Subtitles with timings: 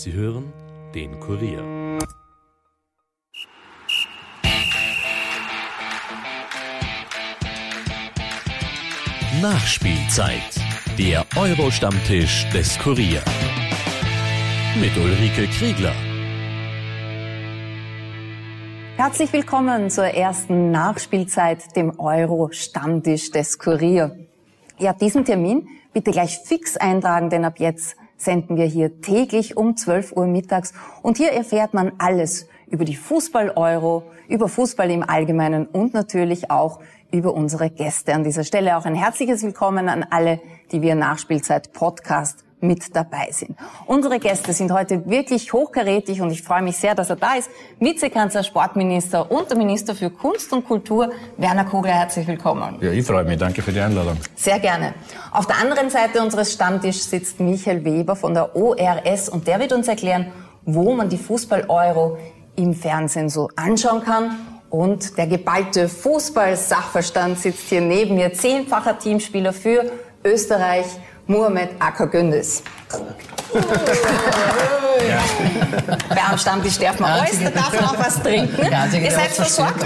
[0.00, 0.52] Sie hören
[0.94, 1.60] den Kurier.
[9.42, 10.40] Nachspielzeit.
[10.96, 13.24] Der Euro-Stammtisch des Kurier.
[14.80, 15.94] Mit Ulrike Kriegler.
[18.96, 24.16] Herzlich willkommen zur ersten Nachspielzeit, dem Euro-Stammtisch des Kurier.
[24.78, 29.76] Ja, diesen Termin bitte gleich fix eintragen, denn ab jetzt senden wir hier täglich um
[29.76, 35.66] 12 Uhr mittags und hier erfährt man alles über die Fußball-Euro, über Fußball im Allgemeinen
[35.66, 38.12] und natürlich auch über unsere Gäste.
[38.12, 40.40] An dieser Stelle auch ein herzliches Willkommen an alle,
[40.72, 43.56] die wir Nachspielzeit Podcast mit dabei sind.
[43.86, 47.50] Unsere Gäste sind heute wirklich hochkarätig und ich freue mich sehr, dass er da ist.
[47.78, 52.78] Vizekanzler, Sportminister und der Minister für Kunst und Kultur, Werner Kogler, herzlich willkommen.
[52.80, 53.38] Ja, ich freue mich.
[53.38, 54.16] Danke für die Einladung.
[54.34, 54.94] Sehr gerne.
[55.30, 59.72] Auf der anderen Seite unseres Stammtischs sitzt Michael Weber von der ORS und der wird
[59.72, 60.32] uns erklären,
[60.64, 62.18] wo man die Fußball-Euro
[62.56, 64.36] im Fernsehen so anschauen kann
[64.70, 69.90] und der geballte Fußball-Sachverstand sitzt hier neben mir, zehnfacher Teamspieler für
[70.24, 70.86] Österreich,
[71.28, 72.62] Mohamed Akagündis.
[75.08, 75.22] Ja.
[76.08, 78.56] Wer am Stammtisch darf man alles, da darf man auch was trinken.
[78.60, 79.82] Ihr seid versorgt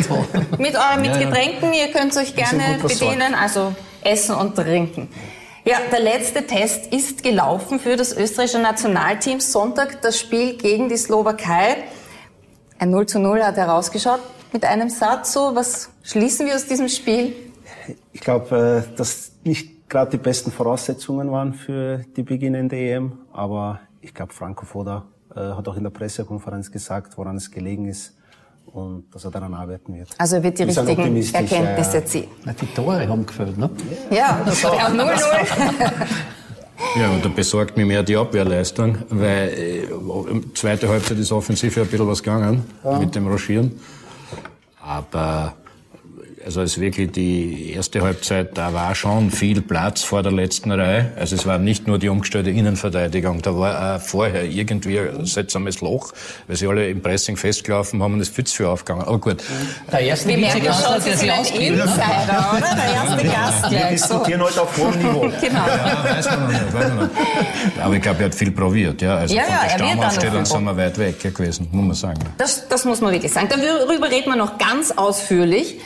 [0.59, 1.73] mit euren mit Getränken.
[1.73, 5.09] Ihr könnt euch gerne bedienen, also essen und trinken.
[5.65, 9.41] Ja, der letzte Test ist gelaufen für das österreichische Nationalteam.
[9.41, 11.77] Sonntag das Spiel gegen die Slowakei.
[12.79, 14.21] Ein 0 zu 0 hat herausgeschaut.
[14.53, 17.35] Mit einem Satz so, was schließen wir aus diesem Spiel?
[18.13, 23.13] Ich glaube, äh, dass nicht gerade die besten Voraussetzungen waren für die beginnende EM.
[23.33, 25.05] Aber ich glaube, Franco Foda
[25.37, 28.17] äh, hat auch in der Pressekonferenz gesagt, woran es gelegen ist
[28.67, 30.09] und dass er daran arbeiten wird.
[30.17, 32.29] Also er wird die richtigen Erkenntnisse ja, ziehen.
[32.61, 33.69] Die Tore haben gefällt, ne?
[34.11, 36.07] Ja, war auch 0-0.
[36.97, 39.85] Ja, und da besorgt mich mehr die Abwehrleistung, weil äh,
[40.53, 42.99] zweite Halbzeit ist offensiv ja ein bisschen was gegangen ja.
[42.99, 43.81] mit dem Rochieren.
[44.81, 45.55] Aber
[46.45, 51.13] also es wirklich die erste Halbzeit, da war schon viel Platz vor der letzten Reihe.
[51.19, 55.81] Also es war nicht nur die umgestellte Innenverteidigung, da war auch vorher irgendwie ein seltsames
[55.81, 56.13] Loch,
[56.47, 59.07] weil sie alle im Pressing festgelaufen haben und es zu viel aufgegangen.
[59.07, 59.43] Aber gut.
[59.91, 62.77] Der erste Wir merken schon, Sie sind ein Insider, oder?
[62.77, 63.83] Der erste Gast gleich.
[63.83, 65.21] Wir diskutieren heute auf hohem Niveau.
[65.41, 65.67] genau.
[65.67, 67.81] Ja, weiß man noch nicht, weiß man noch nicht.
[67.83, 69.17] Aber ich glaube, er hat viel probiert, ja.
[69.17, 72.21] Also ja, von der Stammaufstellung sind wir weit weg gewesen, muss man sagen.
[72.39, 73.49] Das, das muss man wirklich sagen.
[73.49, 75.79] Darüber reden wir noch ganz ausführlich.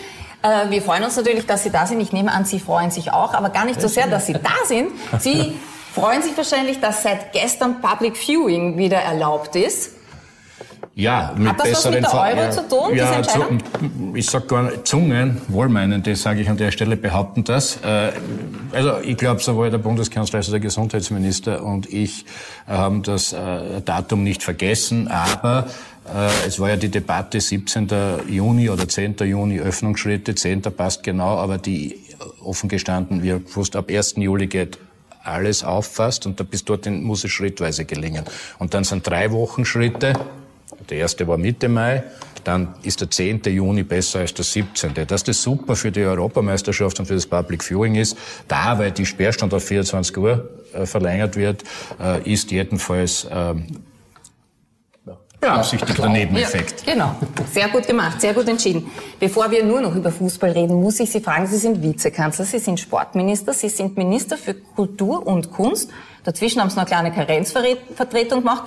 [0.47, 2.01] Äh, wir freuen uns natürlich, dass Sie da sind.
[2.01, 4.65] Ich nehme an, Sie freuen sich auch, aber gar nicht so sehr, dass Sie da
[4.65, 4.91] sind.
[5.19, 5.57] Sie
[5.95, 9.93] freuen sich wahrscheinlich, dass seit gestern Public Viewing wieder erlaubt ist.
[10.95, 13.41] Ja, mit Hat das besseren was mit der Euro ja, zu tun, ja, zu,
[14.15, 17.81] ich sag gar nicht, Zungen, wohlmeinende, sage ich an der Stelle, behaupten das.
[17.85, 18.13] Äh,
[18.73, 22.25] also ich glaube, sowohl der Bundeskanzler als auch der Gesundheitsminister und ich
[22.67, 25.96] haben das äh, Datum nicht vergessen, aber äh,
[26.47, 27.89] es war ja die Debatte 17.
[28.29, 29.17] Juni oder 10.
[29.25, 30.35] Juni Öffnungsschritte.
[30.35, 30.63] 10.
[30.63, 32.01] passt genau, aber die
[32.43, 34.15] offen gestanden, wir wussten, ab 1.
[34.17, 34.79] Juli geht
[35.23, 38.25] alles auffasst und bis dorthin muss es schrittweise gelingen.
[38.59, 40.15] Und dann sind drei Wochen Schritte.
[40.89, 42.05] Der erste war Mitte Mai,
[42.45, 43.43] dann ist der 10.
[43.47, 44.93] Juni besser als der 17.
[45.07, 49.07] Dass das super für die Europameisterschaft und für das Public Viewing ist, da, weil die
[49.07, 51.65] Sperrstand auf 24 Uhr äh, verlängert wird,
[52.01, 53.27] äh, ist jedenfalls
[55.41, 56.87] beabsichtigter Nebeneffekt.
[56.87, 57.17] Ja, genau.
[57.53, 58.91] Sehr gut gemacht, sehr gut entschieden.
[59.19, 62.59] Bevor wir nur noch über Fußball reden, muss ich Sie fragen, Sie sind Vizekanzler, Sie
[62.59, 65.91] sind Sportminister, Sie sind Minister für Kultur und Kunst.
[66.25, 68.65] Dazwischen haben Sie noch eine kleine Karenzvertretung gemacht.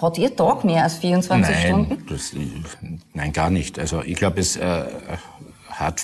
[0.00, 2.06] Hat Ihr Tag mehr als 24 nein, Stunden?
[2.08, 2.32] Das,
[3.14, 3.78] nein, gar nicht.
[3.78, 4.84] Also ich glaube, es äh,
[5.70, 6.02] hat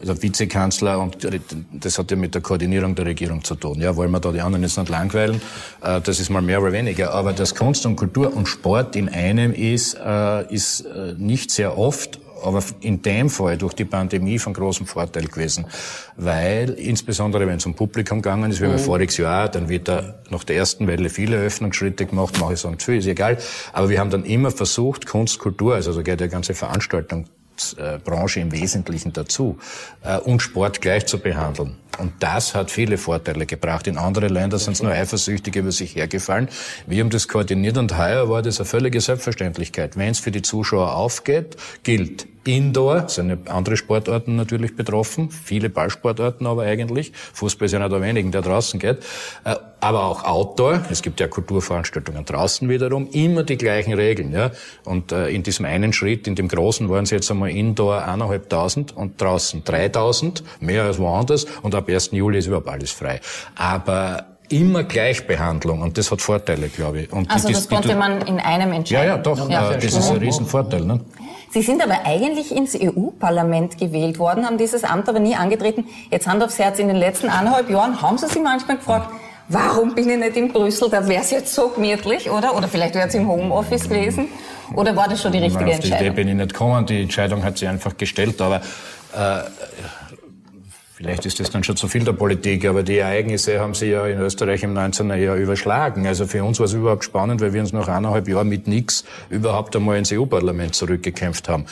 [0.00, 1.26] also Vizekanzler und
[1.72, 3.80] das hat ja mit der Koordinierung der Regierung zu tun.
[3.80, 5.40] Ja, wollen wir da die anderen jetzt nicht langweilen?
[5.82, 7.12] Äh, das ist mal mehr oder weniger.
[7.12, 11.76] Aber dass Kunst und Kultur und Sport in einem ist, äh, ist äh, nicht sehr
[11.76, 15.66] oft aber in dem Fall durch die Pandemie von großem Vorteil gewesen,
[16.16, 18.78] weil insbesondere wenn es um Publikum gegangen ist, wie mhm.
[18.78, 22.78] voriges Jahr, dann wird da nach der ersten Welle viele Öffnungsschritte gemacht, mache ich sagen,
[22.78, 23.38] zu, ist egal,
[23.72, 27.26] aber wir haben dann immer versucht, Kunst, Kultur, also da geht die ganze Veranstaltung
[27.58, 29.58] Sportbranche im Wesentlichen dazu,
[30.02, 31.76] äh, und Sport gleich zu behandeln.
[31.98, 33.86] Und das hat viele Vorteile gebracht.
[33.86, 36.48] In anderen Ländern sind es nur Eifersüchtige über sich hergefallen.
[36.86, 39.96] Wir haben das koordiniert und heuer war das eine völlige Selbstverständlichkeit.
[39.96, 46.46] Wenn es für die Zuschauer aufgeht, gilt Indoor, sind andere Sportarten natürlich betroffen, viele Ballsportarten
[46.46, 47.12] aber eigentlich.
[47.34, 48.98] Fußball ist einer der wenigen, der draußen geht.
[49.44, 54.32] Äh, aber auch Outdoor, es gibt ja Kulturveranstaltungen draußen wiederum, immer die gleichen Regeln.
[54.32, 54.50] Ja?
[54.84, 58.96] Und äh, in diesem einen Schritt, in dem großen, waren es jetzt einmal Indoor eineinhalbtausend
[58.96, 61.46] und draußen dreitausend, mehr als woanders.
[61.62, 62.10] Und ab 1.
[62.12, 63.20] Juli ist überhaupt alles frei.
[63.56, 67.12] Aber immer Gleichbehandlung und das hat Vorteile, glaube ich.
[67.12, 69.08] Und also die, das konnte man in einem entscheiden?
[69.08, 70.84] Ja, ja, doch, ja, äh, das ist ein Riesenvorteil.
[70.84, 71.00] Ne?
[71.50, 75.86] Sie sind aber eigentlich ins EU-Parlament gewählt worden, haben dieses Amt aber nie angetreten.
[76.10, 79.10] Jetzt Hand aufs Herz, in den letzten eineinhalb Jahren haben Sie sich manchmal gefragt,
[79.48, 80.90] warum bin ich nicht in Brüssel?
[80.90, 82.56] Da wäre es jetzt so gemütlich, oder?
[82.56, 84.28] Oder vielleicht wäre es im Homeoffice gewesen.
[84.74, 85.92] Oder war das schon die richtige Entscheidung?
[85.92, 86.84] Auf die Idee bin ich nicht gekommen.
[86.84, 88.40] Die Entscheidung hat sich einfach gestellt.
[88.42, 89.40] Aber äh,
[90.98, 94.04] Vielleicht ist das dann schon zu viel der Politik, aber die Ereignisse haben sich ja
[94.08, 95.08] in Österreich im 19.
[95.10, 96.08] Jahr überschlagen.
[96.08, 99.04] Also für uns war es überhaupt spannend, weil wir uns nach eineinhalb Jahren mit nichts
[99.30, 101.66] überhaupt einmal ins EU-Parlament zurückgekämpft haben.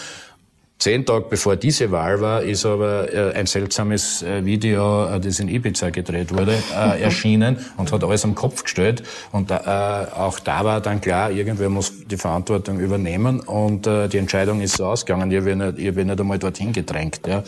[0.78, 5.40] Zehn Tage bevor diese Wahl war, ist aber äh, ein seltsames äh, Video, äh, das
[5.40, 6.55] in Ibiza gedreht wurde,
[7.00, 9.02] erschienen und hat alles am Kopf gestellt.
[9.32, 14.76] Und auch da war dann klar, irgendwer muss die Verantwortung übernehmen und die Entscheidung ist
[14.76, 15.31] so ausgegangen.
[15.31, 17.20] Ihr werdet nicht, nicht einmal dorthin gedrängt.
[17.26, 17.43] Ja.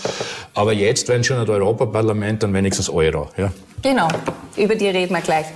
[0.54, 3.28] Aber jetzt, wenn schon ein Europaparlament, dann wenigstens Euro.
[3.36, 3.50] Ja.
[3.82, 4.08] Genau,
[4.56, 5.46] über die reden wir gleich.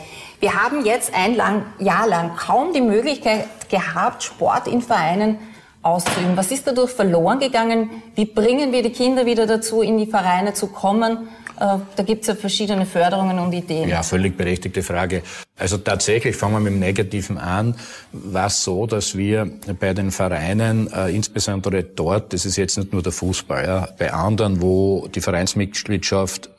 [0.41, 5.39] Wir haben jetzt ein lang, Jahr lang kaum die Möglichkeit gehabt, Sport in Vereinen
[5.83, 6.37] auszuüben.
[6.37, 7.91] Was ist dadurch verloren gegangen?
[8.15, 11.29] Wie bringen wir die Kinder wieder dazu, in die Vereine zu kommen?
[11.59, 13.89] Äh, da gibt es ja verschiedene Förderungen und Ideen.
[13.89, 15.23] Ja, völlig berechtigte Frage.
[15.59, 17.77] Also tatsächlich, fangen wir mit dem Negativen an,
[18.13, 22.93] war es so, dass wir bei den Vereinen, äh, insbesondere dort, das ist jetzt nicht
[22.93, 26.51] nur der Fußball, ja, bei anderen, wo die Vereinsmitgliedschaft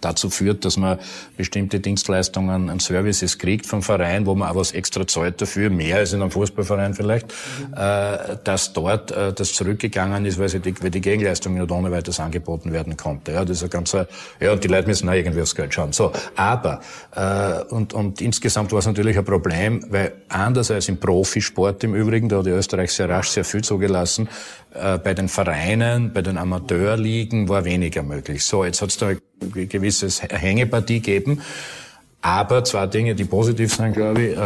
[0.00, 0.98] dazu führt, dass man
[1.36, 5.98] bestimmte Dienstleistungen und Services kriegt vom Verein, wo man auch was extra zahlt dafür, mehr
[5.98, 7.74] als in einem Fußballverein vielleicht, mhm.
[7.74, 11.90] äh, dass dort äh, das zurückgegangen ist, weil, sie die, weil die Gegenleistung nicht ohne
[11.90, 13.32] weiteres angeboten werden konnte.
[13.32, 14.06] Ja, das ist ein ganzer,
[14.40, 15.92] ja, und die Leute müssen auch irgendwie aufs Geld schauen.
[15.92, 16.80] So, aber,
[17.14, 21.94] äh, und und insgesamt war es natürlich ein Problem, weil anders als im Profisport im
[21.94, 24.28] Übrigen, da hat die Österreich sehr rasch sehr viel zugelassen,
[24.74, 28.44] äh, bei den Vereinen, bei den Amateurligen war weniger möglich.
[28.44, 31.40] So, jetzt hat es da ein gewisses Hängepartie gegeben.
[32.24, 34.40] Aber zwei Dinge, die positiv sind, glaube ich, äh,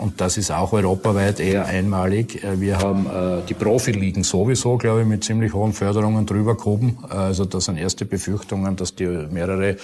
[0.00, 2.44] und das ist auch europaweit eher einmalig.
[2.44, 6.98] Äh, wir haben äh, die Profiligen sowieso, glaube ich, mit ziemlich hohen Förderungen drüber gehoben.
[7.08, 9.78] Also das sind erste Befürchtungen, dass die mehrere,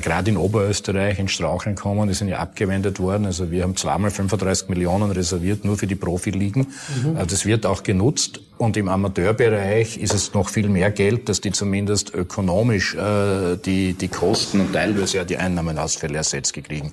[0.00, 2.06] gerade in Oberösterreich, in Straucheln kommen.
[2.06, 3.26] Die sind ja abgewendet worden.
[3.26, 6.68] Also wir haben zweimal 35 Millionen reserviert, nur für die Profiligen.
[7.02, 7.26] Mhm.
[7.26, 8.38] Das wird auch genutzt.
[8.58, 14.08] Und im Amateurbereich ist es noch viel mehr Geld, dass die zumindest ökonomisch die, die
[14.08, 16.92] Kosten und teilweise ja die Einnahmenausfälle ersetzt gekriegt kriegen.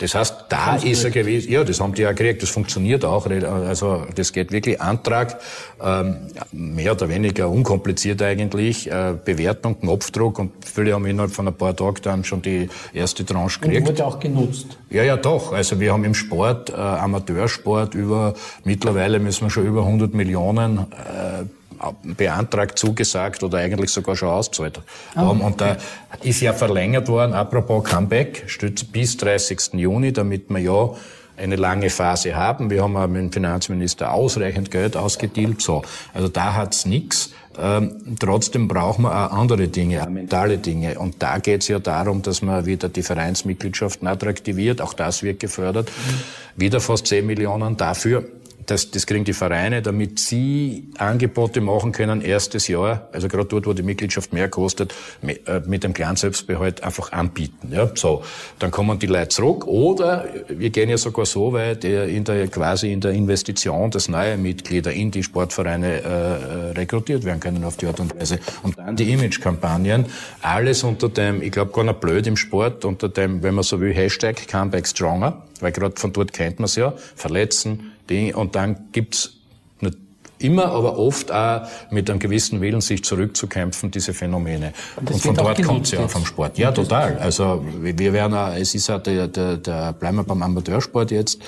[0.00, 3.26] Das heißt, da ist er gewesen, ja, das haben die ja gekriegt, das funktioniert auch.
[3.26, 5.38] Also das geht wirklich Antrag,
[5.82, 6.16] ähm,
[6.52, 11.76] mehr oder weniger unkompliziert eigentlich, äh, Bewertung, Knopfdruck und viele haben innerhalb von ein paar
[11.76, 13.82] Tagen dann schon die erste Tranche gekriegt.
[13.82, 14.78] Und wurde auch genutzt.
[14.88, 15.52] Ja, ja, doch.
[15.52, 18.32] Also wir haben im Sport, äh, Amateursport über,
[18.64, 21.44] mittlerweile müssen wir schon über 100 Millionen äh,
[22.02, 24.80] beantragt, zugesagt oder eigentlich sogar schon ausgezahlt
[25.14, 25.40] haben.
[25.40, 25.76] Oh, Und da
[26.22, 28.46] ist ja verlängert worden, apropos Comeback,
[28.92, 29.74] bis 30.
[29.74, 30.90] Juni, damit wir ja
[31.36, 32.70] eine lange Phase haben.
[32.70, 35.62] Wir haben auch mit dem Finanzminister ausreichend Geld ausgedealt.
[35.62, 35.82] So,
[36.12, 37.32] also da hat's nichts.
[37.58, 40.98] Ähm, trotzdem brauchen wir auch andere Dinge, auch mentale Dinge.
[40.98, 44.80] Und da geht's ja darum, dass man wieder die Vereinsmitgliedschaften attraktiviert.
[44.80, 45.90] Auch das wird gefördert.
[45.90, 46.60] Mhm.
[46.60, 48.24] Wieder fast 10 Millionen dafür
[48.70, 53.66] das, das kriegen die Vereine, damit sie Angebote machen können, erstes Jahr, also gerade dort,
[53.66, 57.72] wo die Mitgliedschaft mehr kostet, äh, mit dem kleinen Selbstbehalt einfach anbieten.
[57.72, 58.22] Ja, so,
[58.60, 59.66] dann kommen die Leute zurück.
[59.66, 64.36] Oder wir gehen ja sogar so weit, in der, quasi in der Investition, dass neue
[64.36, 68.38] Mitglieder in die Sportvereine äh, rekrutiert werden können auf die Art und Weise.
[68.62, 70.06] Und dann die Image-Kampagnen,
[70.42, 73.80] alles unter dem, ich glaube gar nicht blöd im Sport, unter dem, wenn man so
[73.80, 77.92] will, Hashtag Comeback Stronger, weil gerade von dort kennt man es ja, verletzen,
[78.34, 79.40] Und dann gibt's
[80.40, 84.72] immer, aber oft auch mit einem gewissen Willen, sich zurückzukämpfen, diese Phänomene.
[84.96, 86.58] Und, und von dort kommt's ja vom Sport.
[86.58, 87.18] Ja, total.
[87.18, 91.40] Also wir werden auch, es ist auch der, der, der bleiben wir beim Amateursport jetzt,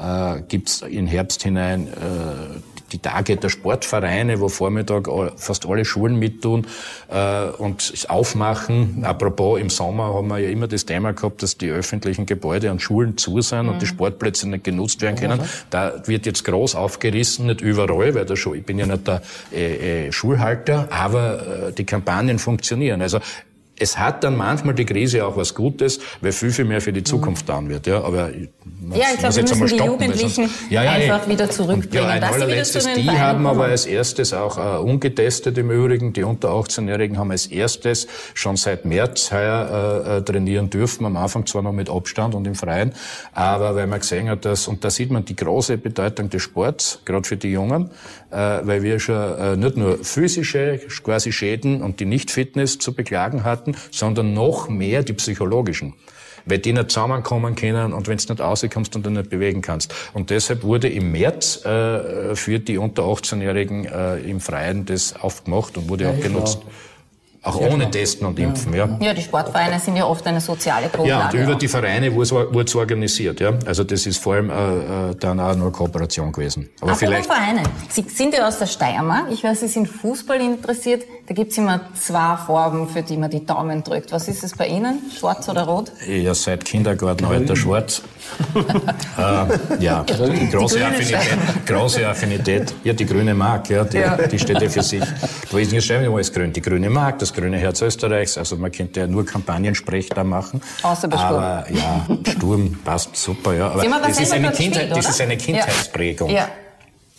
[0.00, 2.58] äh, gibt's in Herbst hinein äh,
[2.92, 6.66] die Tage der Sportvereine, wo Vormittag fast alle Schulen mittun
[7.10, 9.04] äh, und aufmachen.
[9.04, 12.80] Apropos, im Sommer haben wir ja immer das Thema gehabt, dass die öffentlichen Gebäude an
[12.80, 13.68] Schulen zu sind mhm.
[13.70, 13.90] und die mhm.
[13.90, 15.40] Sportplätze nicht genutzt werden können.
[15.70, 19.22] Da wird jetzt groß aufgerissen, nicht überall, weil da schon, ich bin ja nicht der
[19.52, 23.02] äh, äh, Schulhalter, aber äh, die Kampagnen funktionieren.
[23.02, 23.20] Also
[23.78, 27.04] es hat dann manchmal die Krise auch was Gutes, weil viel, viel mehr für die
[27.04, 27.86] Zukunft dann wird.
[27.86, 28.30] Ja, aber
[28.80, 31.32] muss, ja, ich glaube, wir müssen die Jugendlichen sonst, ja, ja, einfach ey.
[31.32, 31.86] wieder zurückbringen.
[31.86, 36.12] Und, ja, ein allerletztes, die, die haben aber als erstes auch äh, ungetestet im Übrigen,
[36.12, 41.16] die unter 18-Jährigen haben als erstes schon seit März heuer äh, äh, trainieren dürfen, am
[41.16, 42.92] Anfang zwar noch mit Abstand und im Freien,
[43.32, 47.00] aber weil man gesehen hat, dass, und da sieht man die große Bedeutung des Sports,
[47.04, 47.90] gerade für die Jungen,
[48.30, 53.44] äh, weil wir schon äh, nicht nur physische quasi Schäden und die Nicht-Fitness zu beklagen
[53.44, 55.94] hatten, sondern noch mehr die psychologischen.
[56.48, 59.94] weil die nicht zusammenkommen können und wenn du nicht rauskommst und dann nicht bewegen kannst.
[60.14, 65.76] Und deshalb wurde im März äh, für die unter 18-Jährigen äh, im Freien das aufgemacht
[65.76, 66.60] und wurde ja, auch genutzt.
[66.60, 66.72] Klar.
[67.42, 67.90] Auch ohne klar.
[67.92, 68.98] Testen und Impfen, ja.
[69.00, 71.36] Ja, die Sportvereine sind ja oft eine soziale Grundlage.
[71.36, 71.58] Ja, und über auch.
[71.58, 73.52] die Vereine wurde es organisiert, ja.
[73.64, 76.68] Also das ist vor allem äh, äh, dann auch nur Kooperation gewesen.
[76.80, 77.26] Aber Apropos vielleicht.
[77.26, 77.62] Vereine.
[77.88, 79.30] Sie sind ja aus der Steiermark.
[79.30, 81.04] Ich weiß, Sie sind Fußball interessiert.
[81.28, 84.12] Da gibt's immer zwei Farben, für die man die Daumen drückt.
[84.12, 85.02] Was ist es bei Ihnen?
[85.14, 85.92] Schwarz oder rot?
[86.08, 88.00] Ja, seit Kindergartenalter schwarz.
[89.18, 90.06] äh, ja,
[90.50, 92.74] große Affinität, große Affinität.
[92.82, 94.16] Ja, die grüne Mark, ja, die, ja.
[94.16, 95.02] die steht ja für sich.
[95.50, 96.50] Da ist nicht alles grün.
[96.50, 98.38] Die grüne Mark, das grüne Herz Österreichs.
[98.38, 100.62] Also man könnte ja nur Kampagnensprech da machen.
[100.82, 101.34] Außer bei Sturm.
[101.34, 103.70] Aber ja, Sturm passt super, ja.
[103.70, 106.30] Aber das ist, eine Kindheit, das ist eine Kindheitsprägung.
[106.30, 106.48] Ja.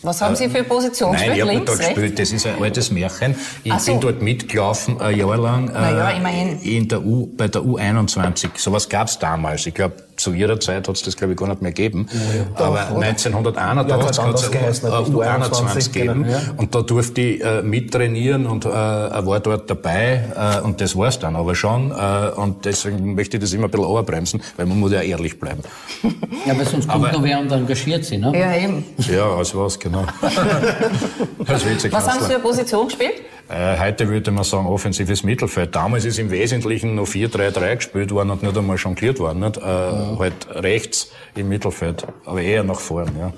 [0.02, 2.18] Was haben Sie für Position Nein, ich habe dort gespielt.
[2.18, 3.34] Das ist ein altes Märchen.
[3.64, 3.92] Ich so.
[3.92, 5.70] bin dort mitgelaufen, ein Jahr lang.
[5.74, 6.58] ja, immerhin.
[6.60, 8.50] In der U, bei der U21.
[8.56, 9.66] Sowas gab's damals.
[9.66, 12.06] Ich glaube, zu ihrer Zeit hat es das, glaube ich, gar nicht mehr gegeben.
[12.12, 16.26] Ja, Aber doch, 1981 hat es U21 gegeben.
[16.28, 16.40] Ja.
[16.56, 20.58] Und da durfte ich äh, mittrainieren und äh, war dort dabei.
[20.60, 21.90] Äh, und das war's dann aber schon.
[21.90, 25.38] Äh, und deswegen möchte ich das immer ein bisschen overbremsen, weil man muss ja ehrlich
[25.38, 25.62] bleiben.
[26.46, 28.32] Ja, aber sonst kommt aber, noch wer und engagiert sie, ne?
[28.34, 28.82] Ja, eben.
[28.98, 30.06] Ja, als was, genau.
[30.22, 33.12] als Was haben Sie für eine Position gespielt?
[33.50, 35.74] Äh, heute würde man sagen offensives Mittelfeld.
[35.74, 39.40] Damals ist im Wesentlichen noch 4-3-3 gespielt worden und nicht einmal jongliert worden.
[39.40, 39.56] Nicht?
[39.56, 40.16] Äh, ja.
[40.18, 43.10] Halt rechts im Mittelfeld, aber eher nach vorn.
[43.18, 43.32] Ja.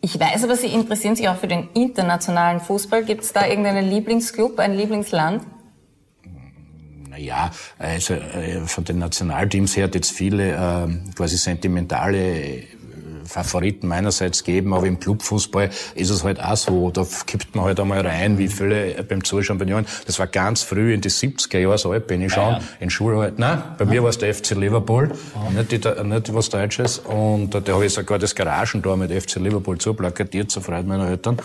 [0.00, 3.04] Ich weiß aber, Sie interessieren sich auch für den internationalen Fußball.
[3.04, 5.42] Gibt es da irgendeinen Lieblingsclub, ein Lieblingsland?
[7.10, 12.64] Naja, also äh, von den Nationalteams her hat jetzt viele äh, quasi sentimentale
[13.26, 16.90] Favoriten meinerseits geben, aber im Clubfußball ist es halt auch so.
[16.90, 19.86] Da kippt man halt einmal rein, wie viele beim Zuschauen bei Jahren.
[20.06, 23.38] Das war ganz früh in die 70er Jahre, so alt bin ich schon, in Schulhalt.
[23.38, 25.10] Nein, bei mir war es der FC Liverpool,
[25.54, 26.98] nicht, die, nicht was Deutsches.
[26.98, 31.36] Und da habe ich sogar das Garagentor mit FC Liverpool zuplakatiert, zur Freude meiner Eltern.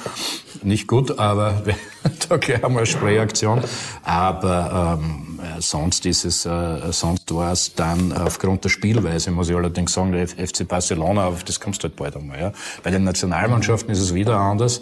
[0.63, 1.61] Nicht gut, aber
[2.29, 3.61] da gleich einmal eine Sprayaktion.
[4.03, 9.55] Aber ähm, sonst ist es, äh, sonst war es dann aufgrund der Spielweise, muss ich
[9.55, 12.39] allerdings sagen, der FC Barcelona, auf das kommst halt bald einmal.
[12.39, 12.51] Ja.
[12.83, 14.81] Bei den Nationalmannschaften ist es wieder anders.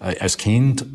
[0.00, 0.86] Äh, als Kind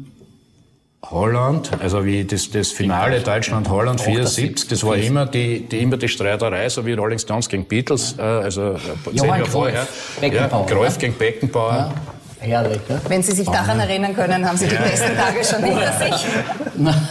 [1.03, 6.07] Holland, also wie das, das Finale Deutschland-Holland 74, das war immer die, die, immer die
[6.07, 8.77] Streiterei, so wie Rolling Stones gegen Beatles, äh, also äh,
[9.15, 9.87] zehn Jahre vorher.
[10.19, 11.71] Beckenbauer, ja, Greuf gegen Beckenbauer.
[11.71, 11.93] Ja.
[12.39, 12.97] Herrlich, ja?
[13.07, 16.25] Wenn Sie sich daran erinnern können, haben Sie die besten Tage schon hinter sich.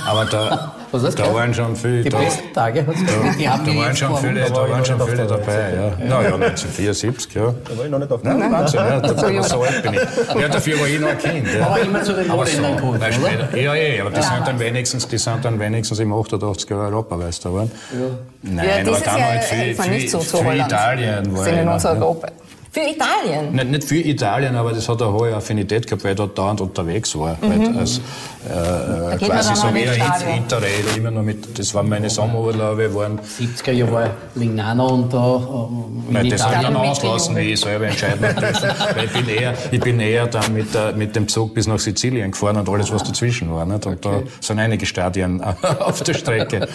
[0.07, 2.03] Aber da, da waren schon viele.
[2.03, 5.27] Die besten Tage hat es Die haben da waren schon viele, da waren schon viele
[5.27, 5.75] dabei.
[5.75, 5.93] Ja.
[5.99, 7.43] Na ja, 1974, ja.
[7.43, 10.41] Da war ich noch nicht auf der Nein, Wahnsinn, ja, da, so alt bin ich.
[10.41, 11.55] Ja, dafür war ich noch ein Kind.
[11.55, 11.67] Ja.
[11.67, 13.57] Aber immer zu den Holländern oder?
[13.59, 17.73] Ja, ja, aber die sind dann wenigstens, die sind dann wenigstens im 88er Europameister geworden.
[17.93, 18.53] Ja.
[18.53, 22.29] Nein, aber damals für, für, für Italien war sind in unserer Europa.
[22.77, 23.55] Für Italien?
[23.55, 26.61] Nicht, nicht für Italien, aber das hat eine hohe Affinität gehabt, weil ich dort dauernd
[26.61, 27.39] unterwegs war.
[27.41, 27.75] Mhm.
[27.79, 28.03] Als,
[28.47, 32.95] äh, quasi so wie ein Interrail, immer noch mit, das waren meine Sommerurlaube.
[32.95, 35.37] Waren 70er Jahre war Lignano und da.
[35.37, 38.69] Äh, Nein, das habe ich dann auslassen, wie ich selber entscheiden dürfen.
[38.95, 41.79] weil ich bin eher, ich bin eher dann mit, äh, mit dem Zug bis nach
[41.79, 43.65] Sizilien gefahren und alles, was dazwischen war.
[43.65, 43.87] Nicht?
[43.87, 44.23] Und okay.
[44.27, 45.43] da sind einige Stadien
[45.79, 46.69] auf der Strecke.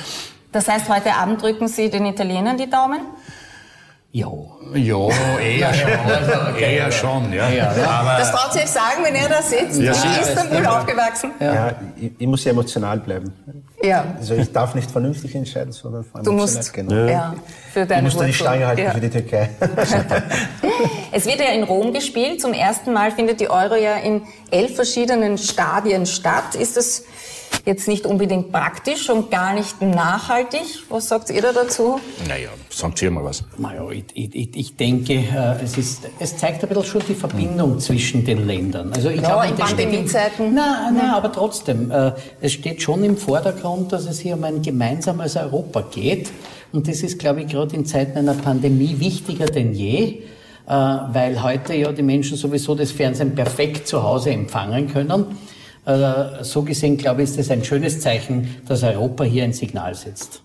[0.51, 3.01] Das heißt, heute Abend drücken Sie den Italienern die Daumen?
[4.13, 4.27] Ja.
[4.73, 5.89] Ja, eher schon.
[6.49, 7.49] okay, eher schon, ja.
[7.49, 7.71] ja.
[7.89, 9.79] Aber das traut sich sagen, wenn er da sitzt.
[9.79, 11.31] Ja, in Istanbul aufgewachsen.
[11.39, 13.33] Ja, ja ich, ich, muss ja emotional bleiben.
[13.83, 14.05] Ja.
[14.17, 16.93] Also ich darf nicht vernünftig entscheiden, sondern vor Du musst, genau.
[17.05, 17.33] ja.
[17.73, 18.91] für deine Ich muss da die Stange halten ja.
[18.91, 19.49] für die Türkei.
[21.11, 22.41] es wird ja in Rom gespielt.
[22.41, 26.55] Zum ersten Mal findet die Euro ja in elf verschiedenen Stadien statt.
[26.55, 27.03] Ist das
[27.65, 30.83] jetzt nicht unbedingt praktisch und gar nicht nachhaltig.
[30.89, 31.99] Was sagt ihr da dazu?
[32.27, 33.43] Naja, sagt ihr mal was.
[33.57, 37.73] Naja, ich, ich, ich denke, äh, es, ist, es zeigt ein bisschen schon die Verbindung
[37.73, 37.79] hm.
[37.79, 38.91] zwischen den Ländern.
[38.93, 40.53] Also ich ja, glaube, in Pandemiezeiten.
[40.53, 44.61] Nein, nein, aber trotzdem, äh, es steht schon im Vordergrund, dass es hier um ein
[44.61, 46.31] gemeinsames Europa geht.
[46.71, 50.23] Und das ist, glaube ich, gerade in Zeiten einer Pandemie wichtiger denn je
[50.67, 55.25] äh, weil heute ja die Menschen sowieso das Fernsehen perfekt zu Hause empfangen können.
[55.85, 59.95] Äh, so gesehen, glaube ich, ist das ein schönes Zeichen, dass Europa hier ein Signal
[59.95, 60.43] setzt.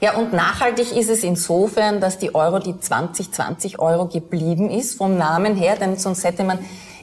[0.00, 5.16] Ja, und nachhaltig ist es insofern, dass die Euro die 2020 Euro geblieben ist, vom
[5.16, 6.58] Namen her, denn sonst hätte man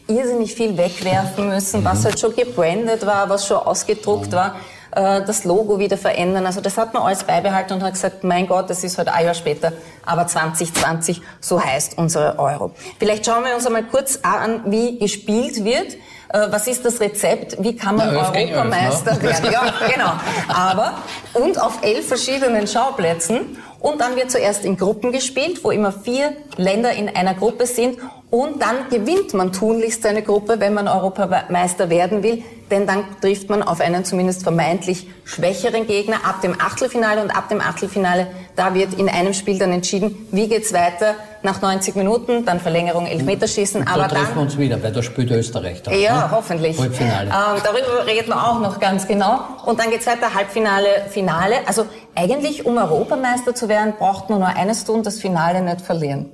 [0.07, 2.03] irrsinnig viel wegwerfen müssen, was mhm.
[2.05, 4.35] halt schon gebrandet war, was schon ausgedruckt mhm.
[4.35, 4.55] war,
[4.91, 6.45] äh, das Logo wieder verändern.
[6.45, 9.25] Also das hat man alles beibehalten und hat gesagt, mein Gott, das ist halt ein
[9.25, 9.73] Jahr später,
[10.05, 12.71] aber 2020, so heißt unsere Euro.
[12.99, 15.97] Vielleicht schauen wir uns einmal kurz an, wie gespielt wird.
[16.33, 19.51] Äh, was ist das Rezept, wie kann man Na, Europameister werden.
[19.51, 20.13] Ja, genau.
[20.47, 20.95] Aber,
[21.33, 23.57] und auf elf verschiedenen Schauplätzen.
[23.79, 27.99] Und dann wird zuerst in Gruppen gespielt, wo immer vier Länder in einer Gruppe sind.
[28.31, 32.43] Und dann gewinnt man tunlichst eine Gruppe, wenn man Europameister werden will.
[32.71, 37.21] Denn dann trifft man auf einen zumindest vermeintlich schwächeren Gegner ab dem Achtelfinale.
[37.21, 41.61] Und ab dem Achtelfinale, da wird in einem Spiel dann entschieden, wie geht's weiter nach
[41.61, 43.81] 90 Minuten, dann Verlängerung, Elfmeterschießen.
[43.81, 45.99] Und aber da treffen dann, wir uns wieder, weil da spielt Österreich dann.
[45.99, 46.31] ja, ne?
[46.31, 46.79] hoffentlich.
[46.79, 47.29] Halbfinale.
[47.29, 49.39] Ähm, darüber reden wir auch noch ganz genau.
[49.65, 51.55] Und dann geht's weiter, Halbfinale, Finale.
[51.65, 56.29] Also eigentlich, um Europameister zu werden, braucht man nur eines tun, das Finale nicht verlieren.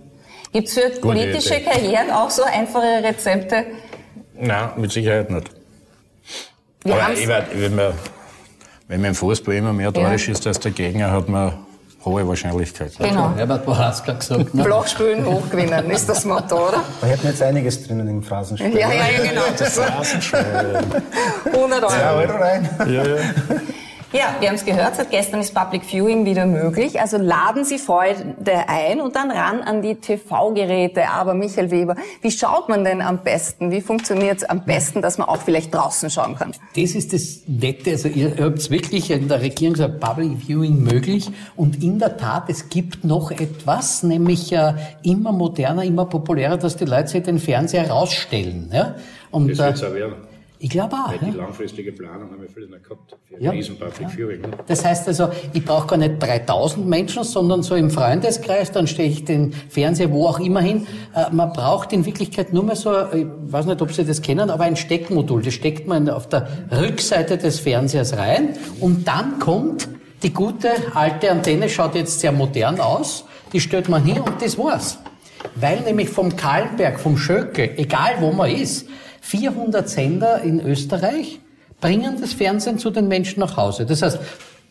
[0.52, 1.64] Gibt's für politische Idee.
[1.66, 3.66] Karrieren auch so einfache Rezepte?
[4.36, 5.50] Nein, mit Sicherheit nicht.
[6.84, 7.94] Wir Aber werd, wenn, man,
[8.88, 10.18] wenn man im Fußball immer mehr Tore Ja.
[10.18, 11.66] schießt als der Gegner, hat man
[12.10, 12.92] hohe Wahrscheinlichkeit.
[12.98, 13.32] Genau.
[13.36, 14.54] Herbert Boraska gesagt.
[14.54, 14.64] Ne?
[14.64, 16.84] Flach spielen, hochgewinnen, ist das Motto, oder?
[17.02, 18.78] Da hätten wir jetzt einiges drinnen im Phrasenspiel.
[18.78, 19.42] Ja, ja, ja, genau.
[21.54, 21.94] 100 Euro.
[21.94, 22.70] Ja, Euro rein.
[22.88, 23.04] Ja,
[24.12, 27.00] wir haben es gehört, seit gestern ist Public Viewing wieder möglich.
[27.00, 28.36] Also laden Sie Freude
[28.68, 31.10] ein und dann ran an die TV-Geräte.
[31.10, 33.70] Aber Michael Weber, wie schaut man denn am besten?
[33.70, 36.54] Wie funktioniert es am besten, dass man auch vielleicht draußen schauen kann?
[36.76, 37.92] Das ist das Nette.
[37.92, 41.30] Also ihr habt wirklich in der Regierung gesagt, Public Viewing möglich.
[41.56, 44.74] Und in der Tat, es gibt noch etwas, nämlich äh,
[45.04, 48.72] immer moderner, immer populärer, dass die Leute sich den Fernseher rausstellen.
[48.74, 48.96] Ja?
[49.30, 50.29] Und, Das äh, wird's auch werden.
[50.60, 51.10] Ich glaube auch.
[51.12, 51.44] Weil die Ja?
[51.44, 53.16] langfristige Planung haben wir viele nicht gehabt.
[53.28, 53.52] Für Ja.
[53.52, 54.42] diesen Public Viewing.
[54.42, 54.50] Ne?
[54.68, 59.10] Das heißt also, ich brauche gar nicht 3000 Menschen, sondern so im Freundeskreis, dann stehe
[59.10, 60.86] ich den Fernseher wo auch immer hin.
[61.16, 64.50] Äh, man braucht in Wirklichkeit nur mehr so, ich weiß nicht, ob Sie das kennen,
[64.50, 65.42] aber ein Steckmodul.
[65.42, 68.50] Das steckt man auf der Rückseite des Fernsehers rein
[68.80, 69.88] und dann kommt
[70.24, 73.24] die gute alte Antenne, schaut jetzt sehr modern aus,
[73.54, 75.00] die stellt man hin und das war's.
[75.56, 78.88] Weil nämlich vom Kahlenberg, vom Schöckel, egal wo man ist,
[79.22, 81.40] 400 Sender in Österreich
[81.82, 83.86] bringen das Fernsehen zu den Menschen nach Hause.
[83.86, 84.20] Das heißt,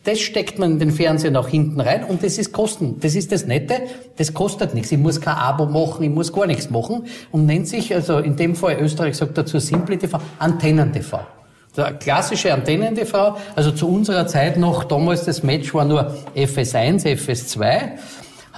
[0.03, 2.99] das steckt man in den Fernseher nach hinten rein und das ist kosten.
[3.01, 3.81] Das ist das Nette,
[4.17, 4.91] das kostet nichts.
[4.91, 8.35] Ich muss kein Abo machen, ich muss gar nichts machen und nennt sich, also in
[8.35, 11.19] dem Fall Österreich sagt dazu Simple TV, Antennen TV.
[11.77, 17.91] Der klassische Antennen-TV, also zu unserer Zeit noch, damals das Match war nur FS1, FS2.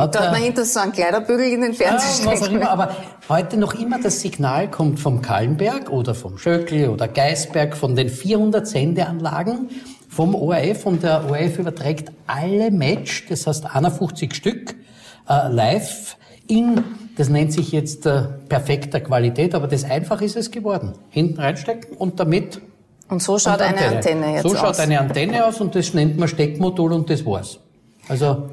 [0.01, 2.69] Hat, Da hat man hinter so einen Kleiderbügel in den ja, Fernseher was auch immer,
[2.71, 2.95] aber
[3.29, 8.09] heute noch immer das Signal kommt vom Kallenberg oder vom Schöckl oder Geisberg, von den
[8.09, 9.69] 400 Sendeanlagen
[10.09, 14.75] vom ORF und der ORF überträgt alle Match, das heißt 51 Stück,
[15.29, 16.83] äh, live in,
[17.15, 20.93] das nennt sich jetzt äh, perfekter Qualität, aber das einfach ist es geworden.
[21.09, 22.59] Hinten reinstecken und damit
[23.07, 24.79] Und so schaut und eine Antenne jetzt So schaut aus.
[24.79, 27.59] eine Antenne aus und das nennt man Steckmodul und das war's.
[28.09, 28.49] Also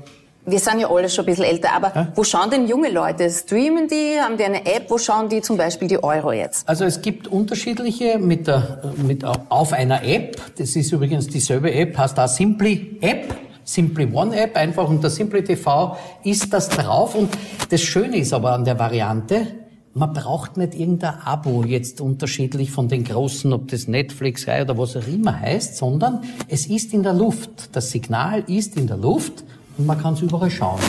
[0.48, 3.28] Wir sind ja alle schon ein bisschen älter, aber wo schauen denn junge Leute?
[3.28, 4.18] Streamen die?
[4.18, 4.86] Haben die eine App?
[4.88, 6.66] Wo schauen die zum Beispiel die Euro jetzt?
[6.66, 10.40] Also es gibt unterschiedliche mit der, mit, auf einer App.
[10.56, 13.36] Das ist übrigens dieselbe App, heißt auch Simply App.
[13.62, 17.14] Simply One App, einfach unter Simply TV ist das drauf.
[17.14, 17.28] Und
[17.68, 19.48] das Schöne ist aber an der Variante,
[19.92, 24.96] man braucht nicht irgendein Abo jetzt unterschiedlich von den großen, ob das Netflix oder was
[24.96, 27.70] auch immer heißt, sondern es ist in der Luft.
[27.72, 29.44] Das Signal ist in der Luft
[29.78, 30.80] und man kann es überall schauen.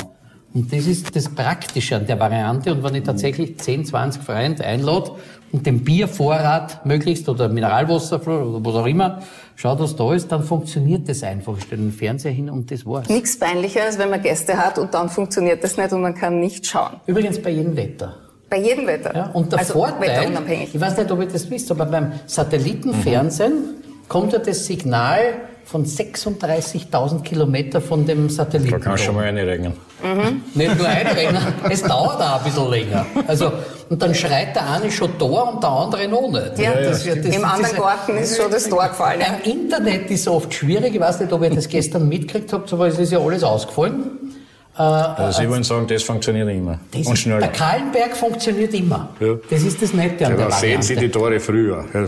[0.54, 2.72] Und das ist das Praktische an der Variante.
[2.74, 5.12] Und wenn ich tatsächlich 10, 20 Freunde einlade
[5.52, 9.22] und den Biervorrat möglichst oder Mineralwasser oder was auch immer,
[9.56, 11.56] schau, dass da ist, dann funktioniert das einfach.
[11.58, 13.08] Ich stelle den Fernseher hin und das war's.
[13.10, 16.40] Nichts peinlicher, als wenn man Gäste hat und dann funktioniert das nicht und man kann
[16.40, 16.94] nicht schauen.
[17.06, 18.16] Übrigens bei jedem Wetter.
[18.50, 19.16] Bei jedem Wetter.
[19.16, 20.74] Ja, und der also Vorteil, wetterunabhängig.
[20.74, 23.76] ich weiß nicht, ob ihr das wisst, aber beim Satellitenfernsehen
[24.08, 25.20] kommt ja das Signal
[25.70, 28.72] von 36.000 Kilometer von dem Satelliten.
[28.72, 29.74] Da kannst du schon mal reinregen.
[30.56, 31.38] Nicht nur einrennen,
[31.70, 33.06] es dauert auch ein bisschen länger.
[33.28, 33.52] Also,
[33.90, 36.58] und dann schreit der eine schon Tor und der andere noch nicht.
[36.58, 39.22] Ja, das, das, Im anderen Garten ist schon das Tor gefallen.
[39.22, 39.38] Ja.
[39.44, 40.96] Im Internet ist oft schwierig.
[40.96, 44.29] Ich weiß nicht, ob ihr das gestern mitgekriegt habt, aber es ist ja alles ausgefallen.
[44.80, 46.80] Also Sie wollen sagen, das funktioniert immer.
[46.92, 47.40] Das und schneller.
[47.42, 49.10] der Kahlenberg funktioniert immer.
[49.20, 49.36] Ja.
[49.50, 51.84] Das ist das Nette an der Aber sehen Sie die Tore früher.
[51.94, 52.06] Ja,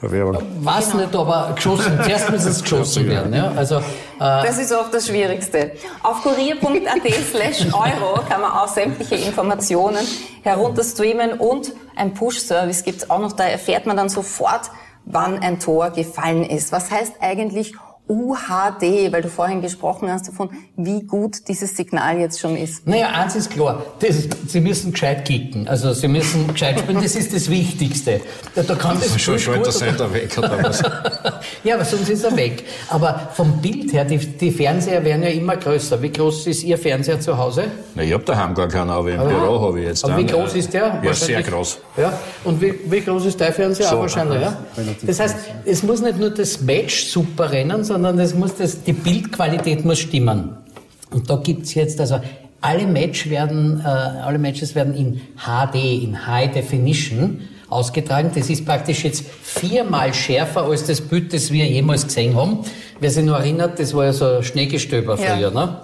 [0.00, 0.38] Werbung.
[0.60, 1.98] Weiß nicht, aber geschossen.
[2.02, 3.34] Zuerst muss es geschossen werden.
[3.34, 3.52] Ja?
[3.54, 3.80] Also, äh,
[4.18, 5.72] Das ist oft das Schwierigste.
[6.02, 10.00] Auf kurier.at slash euro kann man auch sämtliche Informationen
[10.42, 13.32] herunterstreamen und ein Push-Service gibt's auch noch.
[13.32, 14.70] Da erfährt man dann sofort,
[15.04, 16.72] wann ein Tor gefallen ist.
[16.72, 17.74] Was heißt eigentlich
[18.08, 19.12] UHD?
[19.12, 22.86] Weil du vorhin gesprochen hast davon, wie gut dieses Signal jetzt schon ist.
[22.86, 25.66] Naja, eins ist klar, das, Sie müssen gescheit kicken.
[25.68, 28.20] Also Sie müssen gescheit spielen, das ist das Wichtigste.
[28.54, 30.82] Da, da kann das Schon Spiel schon der gut oder- Sender weg oder was?
[31.62, 32.64] Ja, aber sonst ist er weg.
[32.88, 36.00] Aber vom Bild her, die, die Fernseher werden ja immer größer.
[36.02, 37.64] Wie groß ist Ihr Fernseher zu Hause?
[37.94, 40.28] Na, ich hab daheim gar keinen, aber im Büro habe ich jetzt Aber wie einen.
[40.28, 41.00] groß ist der?
[41.02, 41.78] Ja, sehr groß.
[41.96, 43.86] Ja, und wie, wie groß ist dein Fernseher?
[43.88, 43.96] So.
[43.96, 44.56] Auch wahrscheinlich, ja.
[45.02, 48.92] Das heißt, es muss nicht nur das Match super rennen, sondern es muss das, die
[48.92, 50.56] Bildqualität muss stimmen.
[51.10, 52.20] Und da gibt's jetzt, also
[52.60, 58.30] alle, Match werden, äh, alle Matches werden in HD, in High Definition ausgetragen.
[58.34, 62.60] Das ist praktisch jetzt viermal schärfer als das Bild, das wir jemals gesehen haben.
[63.00, 65.50] Wer sich noch erinnert, das war ja so Schneegestöber früher, ja.
[65.50, 65.76] ne?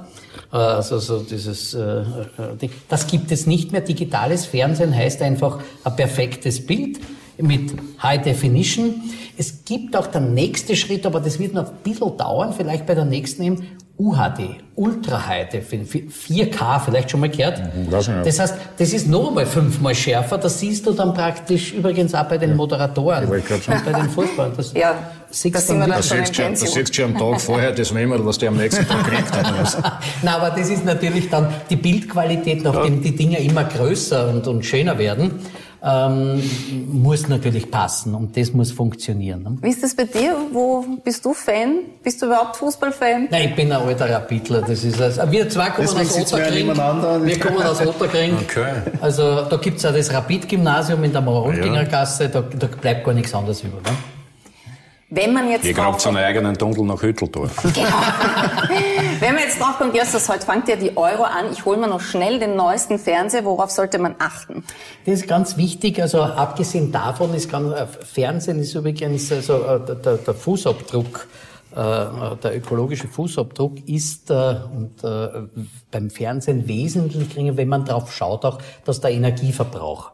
[0.52, 3.82] Äh, also so dieses, äh, äh das gibt es nicht mehr.
[3.82, 6.98] Digitales Fernsehen heißt einfach ein perfektes Bild
[7.42, 7.72] mit
[8.02, 9.02] High Definition.
[9.36, 12.94] Es gibt auch der nächste Schritt, aber das wird noch ein bisschen dauern, vielleicht bei
[12.94, 13.66] der nächsten eben
[14.00, 17.58] UHD, Ultra High Definition, 4K, vielleicht schon mal gehört.
[17.58, 20.38] Mhm, das heißt, das ist noch einmal fünfmal schärfer.
[20.38, 24.54] Das siehst du dann praktisch übrigens auch bei den Moderatoren und bei den Fußballern.
[24.56, 24.94] Das ja,
[25.28, 28.24] das sind wir dann schon siehst schon, das siehst schon am Tag vorher das Wemmel,
[28.24, 29.30] was der am nächsten Tag kriegt.
[30.22, 33.00] Nein, aber das ist natürlich dann die Bildqualität, nachdem ja.
[33.02, 35.40] die Dinge immer größer und, und schöner werden
[35.82, 36.42] ähm,
[36.90, 39.42] muss natürlich passen und das muss funktionieren.
[39.42, 39.58] Ne?
[39.62, 40.36] Wie ist das bei dir?
[40.52, 41.80] Wo bist du Fan?
[42.02, 43.28] Bist du überhaupt Fußballfan?
[43.30, 44.62] Nein, ich bin ein alter Rapidler.
[44.62, 46.68] Das ist also, wir zwei kommen aus Otterkring.
[46.68, 48.34] Wir kommen aus Otterkring.
[48.42, 48.82] Okay.
[49.00, 52.28] Also da gibt's auch das Rapid-Gymnasium in der Maroldinger Gasse.
[52.28, 53.78] Da, da bleibt gar nichts anderes über.
[53.78, 53.96] Ne?
[55.12, 57.50] Wenn man jetzt Ihr grabt seinen eigenen Tunnel nach Hütteldorf.
[57.74, 57.86] Genau.
[59.18, 61.46] Wenn man jetzt drauf kommt, Justus, heute fängt ja die Euro an.
[61.52, 63.44] Ich hole mir noch schnell den neuesten Fernseher.
[63.44, 64.64] Worauf sollte man achten?
[65.04, 66.00] Das ist ganz wichtig.
[66.00, 71.26] Also abgesehen davon ist ganz, äh, Fernsehen ist übrigens also, äh, der, der Fußabdruck
[71.72, 75.28] äh, der ökologische Fußabdruck ist äh, und äh,
[75.90, 80.10] beim Fernsehen wesentlich geringer, wenn man darauf schaut, auch, dass der Energieverbrauch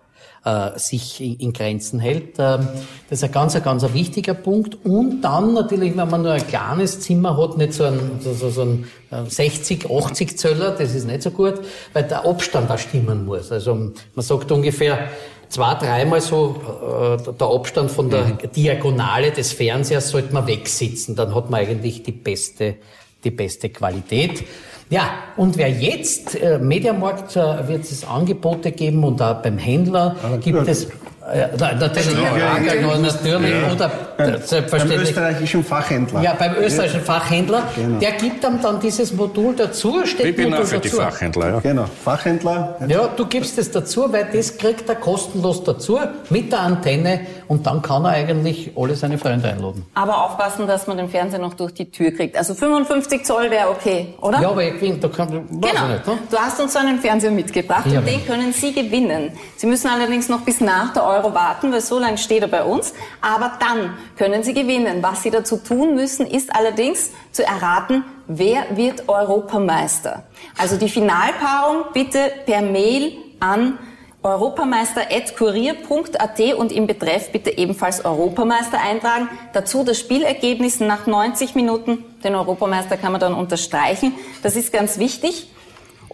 [0.46, 2.38] äh, sich in, in, Grenzen hält.
[2.38, 2.68] Ähm,
[3.10, 4.78] das ist ein ganz, ein ganz ein wichtiger Punkt.
[4.84, 8.62] Und dann natürlich, wenn man nur ein kleines Zimmer hat, nicht so ein, so, so
[8.62, 8.86] ein
[9.26, 11.54] 60, 80 Zöller, das ist nicht so gut,
[11.92, 13.50] weil der Abstand da stimmen muss.
[13.50, 13.92] Also man
[14.24, 15.08] sagt ungefähr
[15.48, 18.38] zwei, dreimal so äh, der Abstand von der mhm.
[18.54, 21.16] Diagonale des Fernsehers sollte man wegsitzen.
[21.16, 22.76] Dann hat man eigentlich die beste,
[23.24, 24.44] die beste Qualität.
[24.88, 30.14] Ja, und wer jetzt, äh, Mediamarkt äh, wird es Angebote geben und auch beim Händler
[30.22, 30.86] ah, gibt es
[31.34, 33.72] ja, natürlich, ja, ja, natürlich ja.
[33.72, 34.98] oder beim, selbstverständlich.
[34.98, 36.22] Beim österreichischen Fachhändler.
[36.22, 37.62] Ja, beim österreichischen Fachhändler.
[37.74, 37.98] Genau.
[37.98, 40.88] Der gibt dann, dann dieses Modul dazu, steht ich bin Modul auch für dazu.
[40.88, 41.60] die Fachhändler, ja.
[41.60, 42.76] Genau, Fachhändler.
[42.86, 45.98] Ja, du gibst es dazu, weil das kriegt er kostenlos dazu
[46.30, 49.84] mit der Antenne und dann kann er eigentlich alle seine Freunde einladen.
[49.94, 52.36] Aber aufpassen, dass man den Fernseher noch durch die Tür kriegt.
[52.36, 54.40] Also 55 Zoll wäre okay, oder?
[54.40, 55.44] Ja, aber ich finde, da kann, genau.
[55.58, 56.06] nicht.
[56.06, 56.18] Ne?
[56.30, 59.32] Du hast uns so einen Fernseher mitgebracht ja, und den können Sie gewinnen.
[59.56, 62.64] Sie müssen allerdings noch bis nach der Euro warten, weil so lange steht er bei
[62.64, 62.94] uns.
[63.20, 65.02] Aber dann können Sie gewinnen.
[65.02, 70.24] Was Sie dazu tun müssen, ist allerdings zu erraten, wer wird Europameister.
[70.58, 73.78] Also die Finalpaarung bitte per Mail an
[74.26, 79.28] europameister.kurier.at und im Betreff bitte ebenfalls Europameister eintragen.
[79.52, 82.04] Dazu das Spielergebnis nach 90 Minuten.
[82.24, 84.14] Den Europameister kann man dann unterstreichen.
[84.42, 85.52] Das ist ganz wichtig.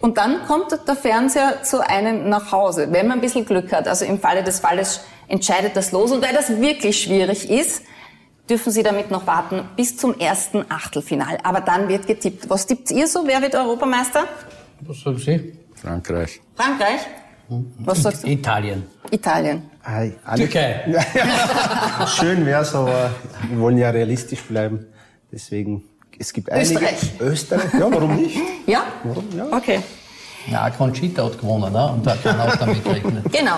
[0.03, 3.87] Und dann kommt der Fernseher zu einem nach Hause, wenn man ein bisschen Glück hat.
[3.87, 6.11] Also im Falle des Falles entscheidet das los.
[6.11, 7.83] Und weil das wirklich schwierig ist,
[8.49, 11.37] dürfen Sie damit noch warten bis zum ersten Achtelfinal.
[11.43, 12.49] Aber dann wird getippt.
[12.49, 13.25] Was tippt ihr so?
[13.25, 14.25] Wer wird Europameister?
[14.81, 15.57] Was sagen Sie?
[15.75, 16.41] Frankreich.
[16.53, 16.99] Frankreich?
[17.79, 18.27] Was sagst du?
[18.27, 18.83] Italien.
[19.09, 19.69] Italien.
[20.35, 21.01] Türkei.
[22.07, 23.09] Schön wär's, aber
[23.49, 24.85] wir wollen ja realistisch bleiben.
[25.31, 25.81] Deswegen
[26.23, 26.75] es gibt einige.
[26.75, 27.11] Österreich.
[27.19, 28.39] Österreich, ja, warum nicht?
[28.65, 28.83] Ja?
[29.03, 29.25] Warum?
[29.35, 29.45] Ja.
[29.51, 29.79] Okay.
[30.49, 31.91] Ja, Conchita hat gewonnen, ne?
[31.93, 33.23] Und da kann auch damit rechnen.
[33.31, 33.57] Genau.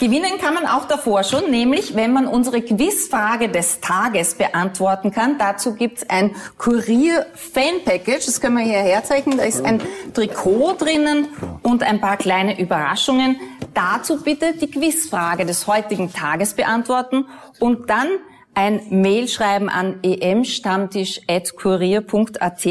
[0.00, 5.38] Gewinnen kann man auch davor schon, nämlich wenn man unsere Quizfrage des Tages beantworten kann.
[5.38, 9.38] Dazu gibt's ein Kurier-Fan-Package, das können wir hier herzeichnen.
[9.38, 9.80] Da ist ein
[10.12, 11.28] Trikot drinnen
[11.62, 13.38] und ein paar kleine Überraschungen.
[13.72, 17.26] Dazu bitte die Quizfrage des heutigen Tages beantworten
[17.60, 18.08] und dann
[18.54, 22.66] ein Mail schreiben an emstammtisch.kurier.at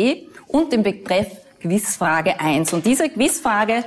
[0.47, 1.27] und den Betreff
[1.61, 2.73] Quizfrage 1.
[2.73, 3.83] Und diese Quizfrage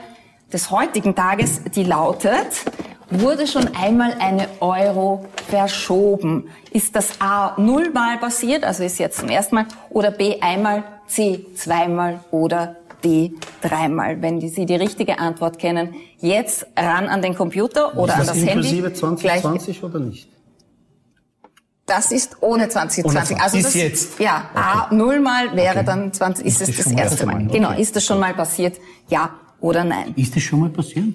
[0.52, 2.64] des heutigen Tages, die lautet,
[3.10, 6.48] wurde schon einmal eine Euro verschoben?
[6.72, 11.46] Ist das A nullmal passiert, also ist jetzt zum ersten Mal, oder B einmal, C
[11.54, 14.20] zweimal oder D dreimal?
[14.22, 18.50] Wenn Sie die richtige Antwort kennen, jetzt ran an den Computer oder an das Handy.
[18.50, 20.28] Inklusive 2020 oder nicht?
[21.86, 23.40] Das ist ohne 2020.
[23.40, 24.18] Also das, jetzt.
[24.18, 24.90] Ja, okay.
[24.90, 25.86] A nullmal wäre okay.
[25.86, 27.36] dann 20, ist, ist es das, erste Mal.
[27.36, 27.46] Mal.
[27.46, 28.76] Genau, ist das schon mal passiert?
[29.08, 30.12] Ja oder nein?
[30.16, 31.06] Ist das schon mal passiert?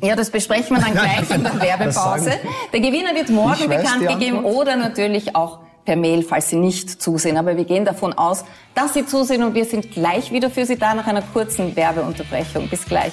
[0.00, 2.32] Ja, das besprechen wir dann gleich in der Werbepause.
[2.72, 7.36] Der Gewinner wird morgen bekannt gegeben oder natürlich auch per Mail, falls Sie nicht zusehen.
[7.36, 10.76] Aber wir gehen davon aus, dass Sie zusehen und wir sind gleich wieder für Sie
[10.76, 12.68] da nach einer kurzen Werbeunterbrechung.
[12.68, 13.12] Bis gleich.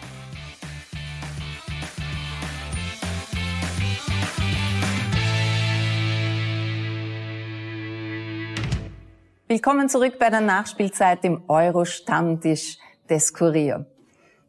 [9.51, 12.77] Willkommen zurück bei der Nachspielzeit im Euro-Stammtisch
[13.09, 13.85] des Kurier.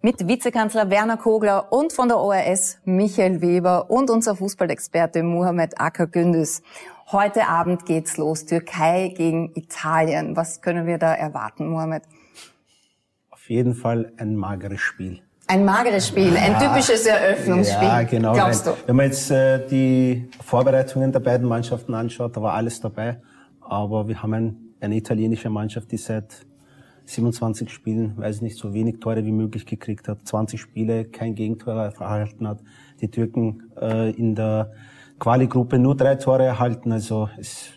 [0.00, 6.06] Mit Vizekanzler Werner Kogler und von der ORS Michael Weber und unser Fußballexperte Mohamed Acker
[6.06, 6.62] Gündüz.
[7.10, 8.46] Heute Abend geht's los.
[8.46, 10.36] Türkei gegen Italien.
[10.36, 12.04] Was können wir da erwarten, Mohamed?
[13.30, 15.20] Auf jeden Fall ein mageres Spiel.
[15.48, 17.88] Ein mageres Spiel, ein typisches Eröffnungsspiel.
[17.88, 18.34] Ja, genau.
[18.34, 18.76] Glaubst du?
[18.86, 23.20] Wenn man jetzt äh, die Vorbereitungen der beiden Mannschaften anschaut, da war alles dabei.
[23.60, 26.46] Aber wir haben ein eine italienische Mannschaft, die seit
[27.04, 31.74] 27 Spielen, weiß nicht, so wenig Tore wie möglich gekriegt hat, 20 Spiele, kein Gegentor
[31.74, 32.60] erhalten hat.
[33.00, 34.72] Die Türken äh, in der
[35.18, 37.70] Quali-Gruppe nur drei Tore erhalten, also es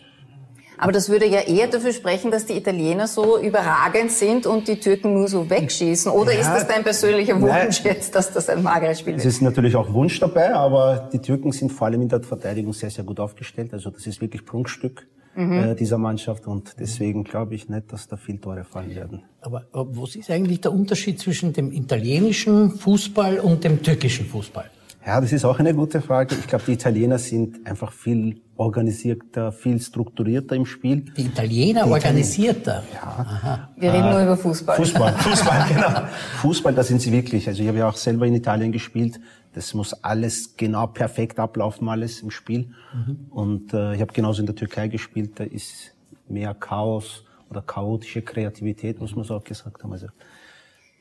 [0.78, 4.78] aber das würde ja eher dafür sprechen, dass die Italiener so überragend sind und die
[4.78, 6.12] Türken nur so wegschießen.
[6.12, 9.24] Oder ja, ist das dein persönlicher Wunsch nein, jetzt, dass das ein mageres Spiel ist?
[9.24, 12.74] Es ist natürlich auch Wunsch dabei, aber die Türken sind vor allem in der Verteidigung
[12.74, 13.72] sehr, sehr gut aufgestellt.
[13.72, 15.52] Also das ist wirklich Prunkstück mhm.
[15.52, 19.22] äh, dieser Mannschaft und deswegen glaube ich nicht, dass da viel Tore fallen werden.
[19.40, 24.70] Aber, aber was ist eigentlich der Unterschied zwischen dem italienischen Fußball und dem türkischen Fußball?
[25.06, 26.34] Ja, das ist auch eine gute Frage.
[26.34, 31.04] Ich glaube, die Italiener sind einfach viel organisierter, viel strukturierter im Spiel.
[31.16, 32.82] Die Italiener die organisierter?
[32.92, 33.02] Ja.
[33.02, 33.68] Aha.
[33.76, 34.76] Wir reden äh, nur über Fußball.
[34.76, 36.08] Fußball, Fußball, genau.
[36.38, 37.46] Fußball, da sind sie wirklich.
[37.46, 39.20] Also ich habe ja auch selber in Italien gespielt.
[39.56, 42.74] Das muss alles genau perfekt ablaufen, alles im Spiel.
[42.92, 43.26] Mhm.
[43.30, 45.40] Und äh, ich habe genauso in der Türkei gespielt.
[45.40, 45.94] Da ist
[46.28, 49.92] mehr Chaos oder chaotische Kreativität, muss man so auch gesagt haben.
[49.92, 50.08] Also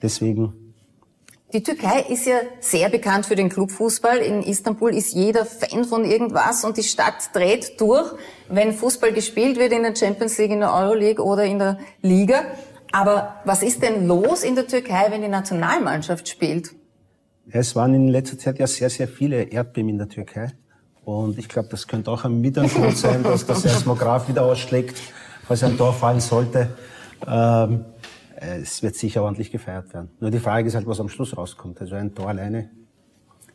[0.02, 0.54] deswegen
[1.52, 4.20] die Türkei ist ja sehr bekannt für den Clubfußball.
[4.20, 8.14] In Istanbul ist jeder Fan von irgendwas und die Stadt dreht durch,
[8.48, 12.46] wenn Fußball gespielt wird in der Champions League, in der Euroleague oder in der Liga.
[12.94, 16.72] Aber was ist denn los in der Türkei, wenn die Nationalmannschaft spielt?
[17.52, 20.52] Es waren in letzter Zeit ja sehr, sehr viele Erdbeben in der Türkei.
[21.04, 25.00] Und ich glaube, das könnte auch ein Mittelgrund sein, dass der Seismograph wieder ausschlägt,
[25.48, 26.70] falls ein Tor fallen sollte.
[27.28, 27.86] Ähm,
[28.36, 30.10] äh, es wird sicher ordentlich gefeiert werden.
[30.20, 31.80] Nur die Frage ist halt, was am Schluss rauskommt.
[31.80, 32.70] Also ein Tor alleine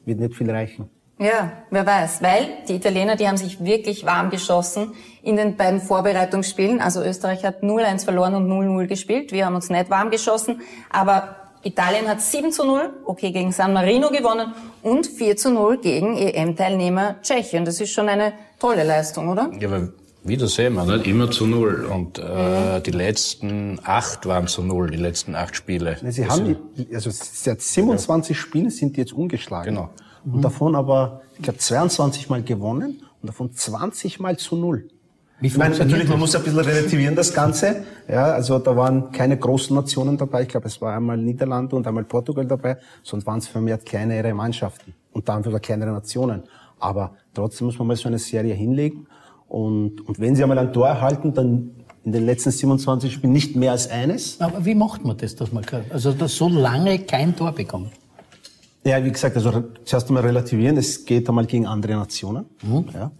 [0.04, 0.88] wird nicht viel reichen.
[1.18, 2.22] Ja, wer weiß.
[2.22, 6.80] Weil die Italiener, die haben sich wirklich warm geschossen in den beiden Vorbereitungsspielen.
[6.80, 9.30] Also Österreich hat 0-1 verloren und 0-0 gespielt.
[9.30, 10.62] Wir haben uns nicht warm geschossen.
[10.88, 15.78] Aber Italien hat 7 zu 0, okay, gegen San Marino gewonnen und 4 zu 0
[15.78, 17.64] gegen EM-Teilnehmer Tschechien.
[17.64, 19.50] Das ist schon eine tolle Leistung, oder?
[19.58, 19.88] Ja, aber
[20.22, 21.06] wieder sehen wir, nicht?
[21.06, 21.84] immer zu null.
[21.84, 22.82] Und äh, mhm.
[22.82, 25.96] die letzten acht waren zu null, die letzten acht Spiele.
[26.10, 28.42] Sie haben die, also seit 27 ja.
[28.42, 29.74] Spielen sind die jetzt ungeschlagen.
[29.74, 29.90] Genau.
[30.24, 30.42] Und mhm.
[30.42, 34.88] davon aber, ich glaube, 22 Mal gewonnen und davon 20 Mal zu null.
[35.42, 37.84] Ich meine, natürlich, man muss ein bisschen relativieren, das Ganze.
[38.08, 40.42] Ja, also da waren keine großen Nationen dabei.
[40.42, 42.76] Ich glaube, es war einmal Niederlande und einmal Portugal dabei.
[43.02, 44.92] Sonst waren es vermehrt kleinere Mannschaften.
[45.12, 46.42] Und dann für kleinere Nationen.
[46.78, 49.06] Aber trotzdem muss man mal so eine Serie hinlegen.
[49.48, 51.70] Und, und wenn sie einmal ein Tor erhalten, dann
[52.04, 54.40] in den letzten 27 Spielen nicht mehr als eines.
[54.40, 57.92] Aber wie macht man das, dass man also dass so lange kein Tor bekommt?
[58.84, 60.76] Ja, wie gesagt, also zuerst einmal relativieren.
[60.76, 62.46] Es geht einmal gegen andere Nationen.
[62.62, 62.86] Mhm.
[62.94, 63.10] Ja.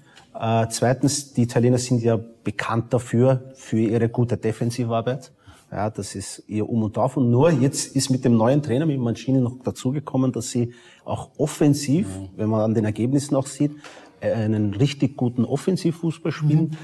[0.41, 5.33] Äh, zweitens, die Italiener sind ja bekannt dafür für ihre gute Defensivarbeit.
[5.71, 7.19] Ja, das ist ihr Um und Auf.
[7.19, 10.73] Und nur jetzt ist mit dem neuen Trainer, mit Mancini, noch dazugekommen, dass sie
[11.05, 12.29] auch offensiv, mhm.
[12.37, 13.73] wenn man an den Ergebnissen auch sieht,
[14.21, 16.77] einen richtig guten Offensivfußball spielen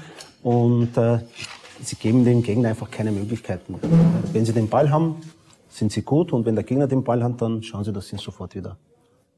[0.43, 0.49] mhm.
[0.49, 1.19] und äh,
[1.83, 3.75] sie geben dem Gegner einfach keine Möglichkeiten.
[4.33, 5.15] Wenn sie den Ball haben,
[5.69, 8.17] sind sie gut und wenn der Gegner den Ball hat, dann schauen sie, dass sie
[8.17, 8.77] sofort wieder.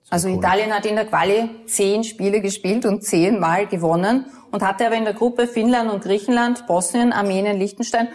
[0.10, 4.96] Also Italien hat in der Quali zehn Spiele gespielt und zehnmal gewonnen und hatte aber
[4.96, 8.08] in der Gruppe Finnland und Griechenland, Bosnien, Armenien, Liechtenstein.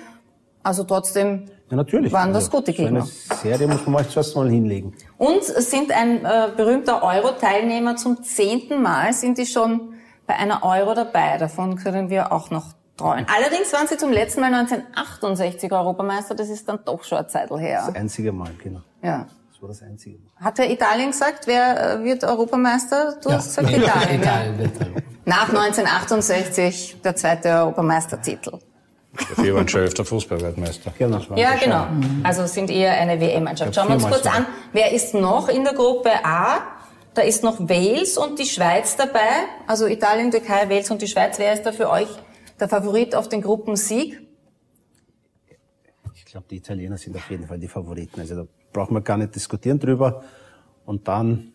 [0.63, 2.13] Also trotzdem ja, natürlich.
[2.13, 3.03] Waren das also, gute Gegner?
[3.03, 4.95] So eine Serie muss man mal zuerst mal hinlegen.
[5.19, 9.95] Und sind ein äh, berühmter Euro-Teilnehmer zum zehnten Mal, sind die schon
[10.27, 11.39] bei einer Euro dabei.
[11.39, 13.27] Davon können wir auch noch träumen.
[13.35, 16.35] Allerdings waren sie zum letzten Mal 1968 Europameister.
[16.35, 17.85] Das ist dann doch schon eine Zeit her.
[17.87, 18.81] Das einzige Mal, genau.
[19.03, 19.27] Ja.
[19.65, 20.31] War das einzige Mal.
[20.37, 23.17] Hat der Italien gesagt, wer äh, wird Europameister?
[23.23, 23.37] Du ja.
[23.37, 24.21] hast gesagt Italien.
[24.21, 25.01] Italien ja.
[25.25, 28.59] Nach 1968 der zweite Europameistertitel.
[29.39, 30.93] Wir waren schon öfter Fußballweltmeister.
[30.99, 31.19] Genau.
[31.35, 31.87] Ja, genau.
[32.25, 33.75] Also sind eher eine WM-Mannschaft.
[33.75, 36.59] Schauen wir uns kurz an, wer ist noch in der Gruppe A?
[37.15, 39.47] Da ist noch Wales und die Schweiz dabei.
[39.67, 41.39] Also Italien, Türkei, Wales und die Schweiz.
[41.39, 42.09] Wer ist da für euch
[42.61, 44.21] der Favorit auf den Gruppensieg?
[46.17, 48.21] Ich glaube, die Italiener sind auf jeden Fall die Favoriten.
[48.21, 50.23] Also da brauchen wir gar nicht diskutieren drüber.
[50.85, 51.53] Und dann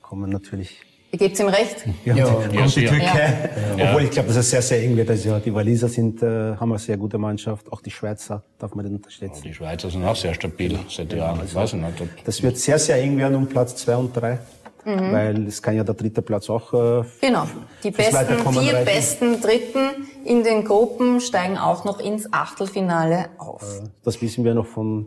[0.00, 0.80] kommen natürlich
[1.14, 1.84] Ihr gebt ihm recht?
[2.06, 2.86] Ja, Ja, kommt ja, die.
[2.86, 3.50] Türkei.
[3.76, 3.84] Ja.
[3.90, 5.10] Obwohl ich glaube, dass es sehr, sehr eng wird.
[5.10, 7.70] Also ja, die Waliser sind, äh, haben eine sehr gute Mannschaft.
[7.70, 9.42] Auch die Schweizer darf man nicht unterschätzen.
[9.42, 11.38] Die Schweizer sind auch sehr stabil seit Jahren.
[11.44, 12.00] Ich weiß nicht.
[12.00, 14.38] ob- Das wird sehr, sehr eng werden um Platz zwei und drei.
[14.84, 16.72] Weil es kann ja der dritte Platz auch.
[16.72, 17.44] Äh, Genau.
[17.84, 18.84] Die besten, vier reichen.
[18.86, 19.90] besten Dritten
[20.24, 23.82] in den Gruppen steigen auch noch ins Achtelfinale auf.
[24.02, 25.06] Das wissen wir noch von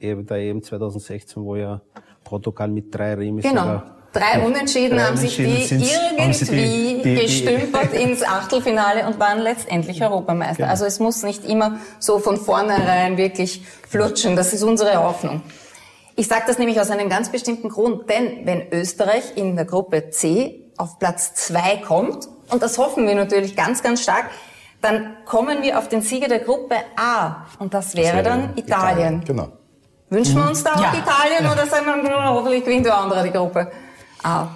[0.00, 1.80] E- der EM 2016, wo ja
[2.24, 3.62] Portugal mit drei Remis Genau.
[3.62, 5.82] sogar- Drei Unentschieden Drei haben sich die Unentschieden
[6.18, 10.56] irgendwie die- die- die- gestümpert ins Achtelfinale und waren letztendlich Europameister.
[10.56, 10.68] Genau.
[10.70, 14.34] Also es muss nicht immer so von vornherein wirklich flutschen.
[14.34, 15.42] Das ist unsere Hoffnung.
[16.14, 20.08] Ich sage das nämlich aus einem ganz bestimmten Grund, denn wenn Österreich in der Gruppe
[20.08, 24.30] C auf Platz zwei kommt, und das hoffen wir natürlich ganz, ganz stark,
[24.80, 27.44] dann kommen wir auf den Sieger der Gruppe A.
[27.58, 29.22] Und das wäre, dann Italien.
[29.26, 29.48] Genau.
[30.10, 30.94] Wünschen wir uns da auch Ja.
[30.94, 33.70] Italien oder sagen wir, hoffentlich gewinnt der andere die Gruppe
[34.22, 34.48] A?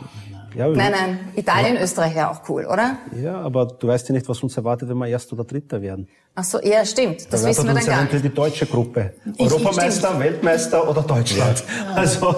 [0.56, 2.96] Ja, Nein, nein, Italien, Österreich wäre auch cool, oder?
[3.22, 6.08] Ja, aber du weißt ja nicht, was uns erwartet, wenn wir Erster oder Dritter werden.
[6.34, 7.32] Ach so, ja, stimmt.
[7.32, 8.24] Das Da wissen wir dann gar nicht.
[8.24, 9.12] die deutsche Gruppe.
[9.36, 11.62] Ich- Europameister, Weltmeister oder Deutschland.
[11.94, 12.34] Also,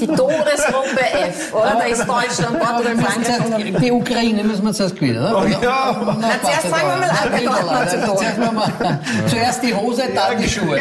[0.00, 1.74] Die Todesgruppe F, oder?
[1.78, 5.38] Da ist Deutschland, Portugal, Frankreich Die Ukraine müssen wir zuerst gewinnen, oder?
[5.42, 6.16] Oh ja.
[6.20, 8.16] Na, zuerst fangen wir mal an bei Nordmazedonien.
[8.34, 10.80] Zuerst, mal- zuerst die Hose, dann die Schuhe.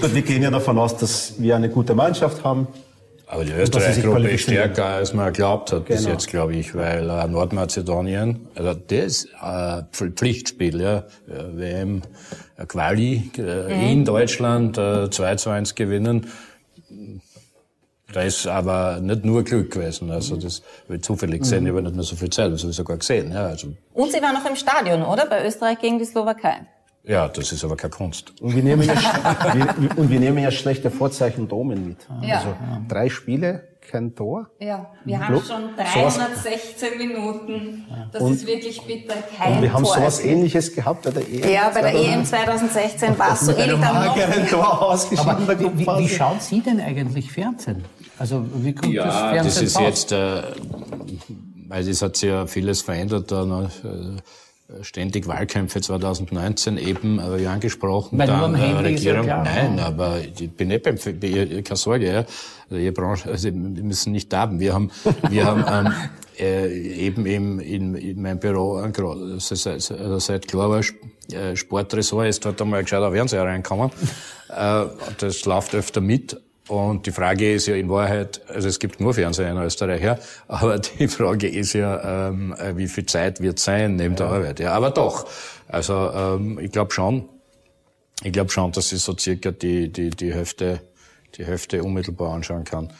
[0.00, 2.66] Gut, wir gehen ja davon aus, dass wir eine gute Mannschaft haben.
[3.28, 6.12] Aber die Österreich-Gruppe ist stärker, als man geglaubt hat bis Genau.
[6.12, 9.28] jetzt, glaube ich, weil äh, Nordmazedonien, also das äh,
[9.92, 11.02] Pf- Pflichtspiel, ja, äh,
[11.56, 12.02] WM
[12.56, 16.26] äh, Quali äh, in Deutschland äh, 2 zu 1 gewinnen.
[18.12, 21.82] Da ist aber nicht nur Glück gewesen, also das habe ich zufällig gesehen, ich habe
[21.82, 24.34] nicht mehr so viel Zeit, das habe ich sogar gesehen, ja, also, Und sie waren
[24.34, 25.26] noch im Stadion, oder?
[25.26, 26.60] Bei Österreich gegen die Slowakei.
[27.06, 28.32] Ja, das ist aber keine Kunst.
[28.40, 28.94] Und wir nehmen ja,
[29.54, 31.98] wir, und wir nehmen ja schlechte Vorzeichen und Omen mit.
[32.22, 32.36] Ja.
[32.38, 32.54] Also
[32.88, 34.50] drei Spiele, kein Tor.
[34.58, 35.44] Ja, wir haben schon
[35.76, 37.84] sowas- 316 Minuten.
[38.12, 39.14] Das Und- ist wirklich bitter.
[39.38, 41.52] Kein Und wir haben Tor sowas ähnliches gehabt bei der EM.
[41.52, 44.16] Ja, bei der EM 2016 war es so ähnlich dann noch.
[44.16, 45.30] mageren Tor ausgeschieden.
[45.30, 47.84] Aber wie, wie, schaut Sie denn eigentlich Fernsehen?
[48.18, 49.82] Also wie kommt das Ja, Fernsehen das ist raus?
[49.86, 50.42] jetzt, äh,
[51.68, 53.70] weil es hat sich ja vieles verändert ne?
[53.84, 54.20] äh,
[54.82, 59.24] ständig Wahlkämpfe 2019 eben, aber wie angesprochen, Weil dann äh, ja Regierung.
[59.24, 59.44] klar.
[59.44, 62.24] Nein, aber ich bin nicht beim, keine Sorge, ja.
[62.68, 64.58] Also Ihre Branche, also wir müssen nicht haben.
[64.58, 64.90] Wir haben,
[65.28, 65.92] wir haben ähm,
[66.38, 70.80] äh, eben im, in, in meinem Büro, also seit, also seit klar war,
[71.32, 73.90] äh, Sportressort ist dort einmal ein gescheiter Fernseher reinkommen.
[74.48, 74.86] Äh,
[75.18, 76.40] das läuft öfter mit.
[76.68, 80.18] Und die Frage ist ja in Wahrheit, also es gibt nur Fernseher in Österreich, ja,
[80.48, 84.58] aber die Frage ist ja, ähm, äh, wie viel Zeit wird sein neben der Arbeit.
[84.58, 85.26] Ja, aber doch.
[85.68, 87.28] Also ähm, ich glaube schon,
[88.24, 90.80] ich glaube schon, dass ich so circa die, die, die Hälfte,
[91.36, 92.92] die Hälfte unmittelbar anschauen kann.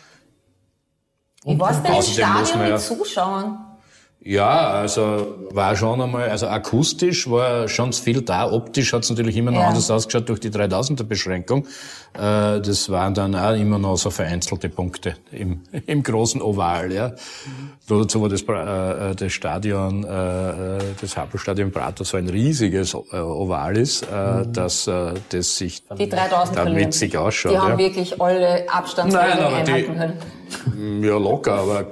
[1.45, 3.66] War es denn im Stadion man ja- mit Zuschauern?
[4.29, 8.51] Ja, also war schon einmal, also akustisch war schon viel da.
[8.51, 9.69] Optisch hat es natürlich immer noch Ja.
[9.69, 11.65] anders ausgeschaut durch die 3000er Beschränkung.
[12.15, 16.93] Äh, das waren dann auch immer noch so vereinzelte Punkte im, im großen Oval.
[16.93, 17.13] Ja.
[17.89, 20.09] Nur dazu war das, Bra- äh, das Stadion, äh,
[20.79, 25.85] äh, das Happelstadion Prater so ein riesiges äh, Oval ist, äh, dass äh, das sich
[25.97, 27.53] Die 3000 dann witzig ausschaut.
[27.53, 27.79] Die haben ja.
[27.79, 30.13] wirklich alle Abstandsregeln einhalten können.
[31.03, 31.87] Ja, locker, aber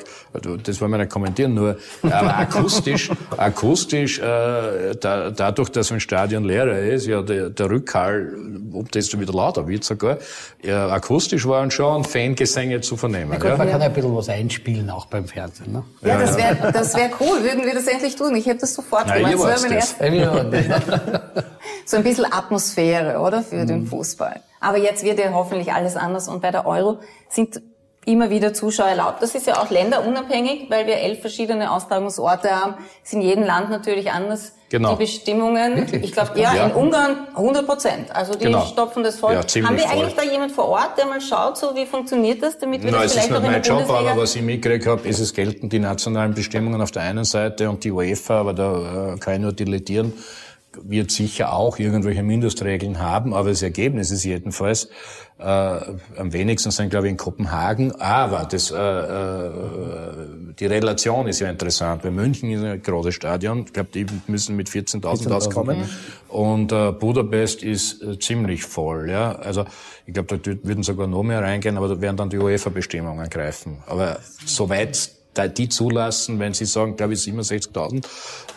[0.62, 6.44] das wollen wir nicht kommentieren, nur aber akustisch, akustisch, äh, da, dadurch, dass ein Stadion
[6.44, 8.32] leerer ist, ja, der, der Rückhall,
[8.72, 10.18] ob das dann wieder lauter wird sogar,
[10.62, 13.32] ja, akustisch waren schon Fangesänge zu vernehmen.
[13.32, 13.56] Gut, ja.
[13.56, 15.72] man kann ja ein bisschen was einspielen, auch beim Fernsehen.
[15.72, 15.84] Ne?
[16.02, 17.42] Ja, das wäre das wär cool.
[17.42, 18.34] Würden wir das endlich tun?
[18.36, 19.62] Ich hätte das sofort Nein, gemacht.
[19.70, 21.44] ihr Das das.
[21.86, 23.42] so ein bisschen Atmosphäre, oder?
[23.42, 23.66] Für Mhm.
[23.66, 24.40] den Fußball.
[24.60, 27.60] Aber jetzt wird ja hoffentlich alles anders und bei der Euro sind
[28.06, 29.22] immer wieder Zuschauer erlaubt.
[29.22, 32.74] Das ist ja auch länderunabhängig, weil wir elf verschiedene Austragungsorte haben.
[33.02, 34.52] Ist in jedem Land natürlich anders.
[34.70, 34.92] Genau.
[34.92, 35.86] Die Bestimmungen.
[36.02, 36.66] Ich glaube, ja, Ja.
[36.66, 38.14] in Ungarn 100 Prozent.
[38.14, 38.64] Also die Genau.
[38.64, 39.34] stopfen das voll.
[39.34, 39.98] Ja, haben wir voll.
[39.98, 42.98] eigentlich da jemand vor Ort, der mal schaut, so wie funktioniert das, damit wir Na,
[43.02, 44.10] das es ist vielleicht nicht auch in der mein Job, Bundesliga...
[44.12, 47.70] aber was ich mitgekriegt habe, ist, es gelten die nationalen Bestimmungen auf der einen Seite
[47.70, 50.12] und die UEFA, aber da äh, kann ich nur dilettieren,
[50.82, 54.88] wird sicher auch irgendwelche Mindestregeln haben, aber das Ergebnis ist jedenfalls
[55.38, 57.92] äh, am wenigsten sind, glaube ich, in Kopenhagen.
[58.00, 60.12] Aber das, äh, äh,
[60.58, 62.04] die Relation ist ja interessant.
[62.04, 63.64] Weil München ist ein großes Stadion.
[63.66, 65.84] Ich glaube, die müssen mit 14.000 auskommen.
[66.28, 69.10] Und äh, Budapest ist äh, ziemlich voll.
[69.10, 69.64] Ja, also
[70.06, 73.78] ich glaube, da würden sogar noch mehr reingehen, aber da werden dann die UEFA-Bestimmungen greifen.
[73.86, 78.04] Aber soweit die zulassen, wenn sie sagen, glaube ich, 67.000,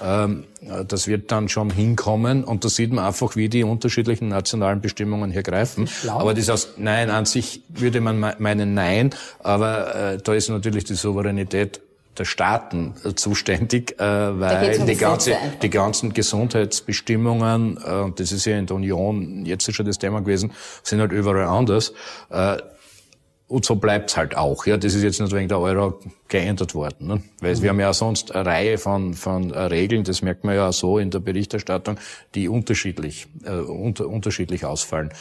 [0.03, 0.43] ähm,
[0.87, 5.31] das wird dann schon hinkommen und da sieht man einfach, wie die unterschiedlichen nationalen Bestimmungen
[5.31, 5.89] hier greifen.
[6.07, 10.83] Aber das heißt, nein, an sich würde man meinen nein, aber äh, da ist natürlich
[10.83, 11.81] die Souveränität
[12.17, 18.45] der Staaten äh, zuständig, äh, weil die, ganze, die ganzen Gesundheitsbestimmungen, äh, und das ist
[18.45, 20.51] ja in der Union jetzt schon das Thema gewesen,
[20.83, 21.93] sind halt überall anders.
[22.29, 22.57] Äh,
[23.47, 24.65] und so bleibt's halt auch.
[24.65, 27.07] Ja, das ist jetzt nicht wegen der Euro geändert worden.
[27.07, 27.23] Ne?
[27.39, 27.61] Weil mhm.
[27.61, 30.99] wir haben ja sonst eine Reihe von, von äh, Regeln, das merkt man ja so
[30.99, 31.97] in der Berichterstattung,
[32.35, 35.11] die unterschiedlich, äh, unter, unterschiedlich ausfallen.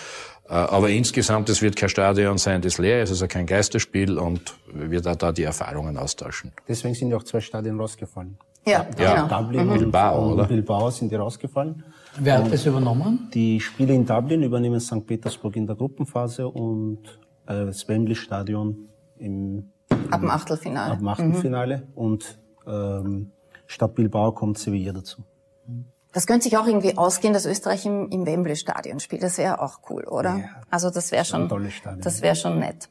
[0.48, 4.54] Äh, aber insgesamt, es wird kein Stadion sein, das leer ist, also kein Geisterspiel und
[4.72, 6.52] wir da, da die Erfahrungen austauschen.
[6.66, 8.36] Deswegen sind ja auch zwei Stadien rausgefallen.
[8.66, 9.22] Ja, ja.
[9.22, 9.40] genau.
[9.42, 9.72] Dublin Mhm.
[9.72, 10.44] und Bilbao, oder?
[10.44, 11.84] Bilbao sind die rausgefallen.
[12.18, 13.28] Wer hat das übernommen?
[13.32, 15.06] Die Spiele in Dublin übernehmen St.
[15.06, 16.98] Petersburg in der Gruppenphase und
[17.46, 18.88] äh, das Wembley-Stadion
[19.18, 19.70] im
[20.10, 20.92] Ab dem Achtelfinale.
[20.92, 23.30] ab dem Achtelfinale und ähm,
[23.66, 25.22] statt Bilbao kommt Sevilla dazu.
[26.12, 29.22] Das könnte sich auch irgendwie ausgehen, dass Österreich im, im Wembley-Stadion spielt.
[29.22, 30.36] Das wäre auch cool, oder?
[30.38, 30.44] Ja.
[30.70, 31.48] Also das wäre schon,
[32.00, 32.88] das wäre schon nett.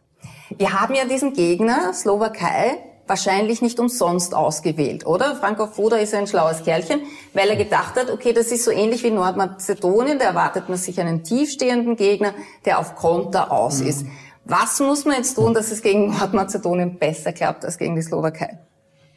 [0.57, 2.77] Wir haben ja diesen Gegner, Slowakei,
[3.07, 5.35] wahrscheinlich nicht umsonst ausgewählt, oder?
[5.35, 7.01] Franco Foda ist ein schlaues Kerlchen,
[7.33, 10.99] weil er gedacht hat, okay, das ist so ähnlich wie Nordmazedonien, da erwartet man sich
[10.99, 12.33] einen tiefstehenden Gegner,
[12.65, 13.87] der auf Konter aus Mhm.
[13.87, 14.05] ist.
[14.45, 18.59] Was muss man jetzt tun, dass es gegen Nordmazedonien besser klappt als gegen die Slowakei?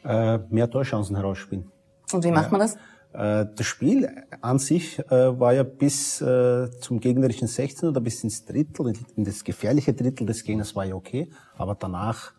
[0.03, 1.71] Äh, mehr Torchancen herausspielen.
[2.11, 2.77] Und wie macht man das?
[3.13, 4.09] Äh, das Spiel
[4.41, 9.23] an sich äh, war ja bis äh, zum gegnerischen 16 oder bis ins Drittel, in
[9.23, 12.33] das gefährliche Drittel des Gegners war ja okay, aber danach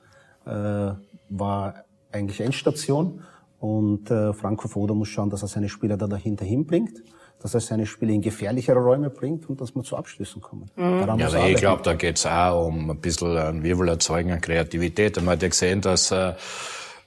[1.28, 3.22] war eigentlich Endstation
[3.58, 7.02] und Franco Foda muss schauen, dass er seine Spieler da dahinter hinbringt,
[7.42, 10.70] dass er seine Spieler in gefährlichere Räume bringt und dass wir zu Abschlüssen kommen.
[10.76, 14.32] Daran Ja, er aber ich glaube, da geht's auch um ein bisschen einen Wirbel erzeugen
[14.32, 15.16] an Kreativität.
[15.16, 16.34] Und man hat ja gesehen, dass, äh,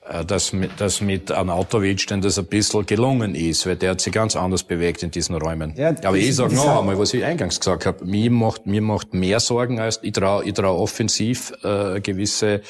[0.10, 4.02] äh, dass, mit, dass mit Anatovic denn das ein bisschen gelungen ist, weil der hat
[4.02, 5.76] sich ganz anders bewegt in diesen Räumen.
[5.78, 9.14] Ja, aber ich sage noch einmal, was ich eingangs gesagt habe, mir macht, mir macht
[9.14, 12.62] mehr Sorgen als, ich traue ich trau offensiv äh, gewisse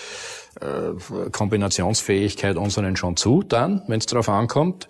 [0.61, 4.87] äh, Kombinationsfähigkeit unseren schon zu, dann, wenn es darauf ankommt.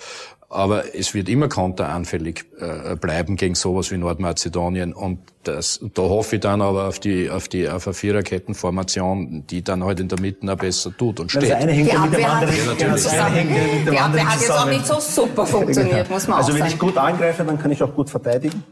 [0.53, 4.93] Aber es wird immer konteranfällig äh, bleiben gegen sowas wie Nordmazedonien.
[4.93, 9.63] Und das, da hoffe ich dann aber auf die, auf die, auf eine Viererkettenformation, die
[9.63, 11.55] dann halt in der Mitte auch besser tut und Das steht.
[11.55, 13.71] eine hängt Die ja mit dem Abwehr hat, anderen, genau, das eine hängt ja mit
[13.73, 16.53] dem die Abwehr anderen hat jetzt auch nicht so super funktioniert, muss man auch Also
[16.53, 16.71] wenn sagen.
[16.71, 18.63] ich gut angreife, dann kann ich auch gut verteidigen.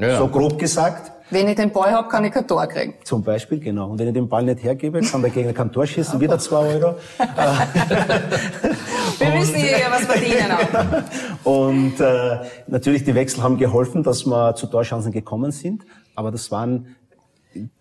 [0.00, 0.18] Ja.
[0.18, 1.12] So grob gesagt.
[1.30, 2.94] Wenn ich den Ball hab, kann ich kein Tor kriegen.
[3.04, 3.90] Zum Beispiel, genau.
[3.90, 6.74] Und wenn ich den Ball nicht hergebe, kann der Gegner kein Tor schießen, wieder zwei
[6.74, 6.94] Euro.
[9.18, 11.44] Wir müssen hier ja was verdienen auch.
[11.44, 15.84] Und äh, natürlich, die Wechsel haben geholfen, dass wir zu Torchancen gekommen sind.
[16.14, 16.96] Aber das waren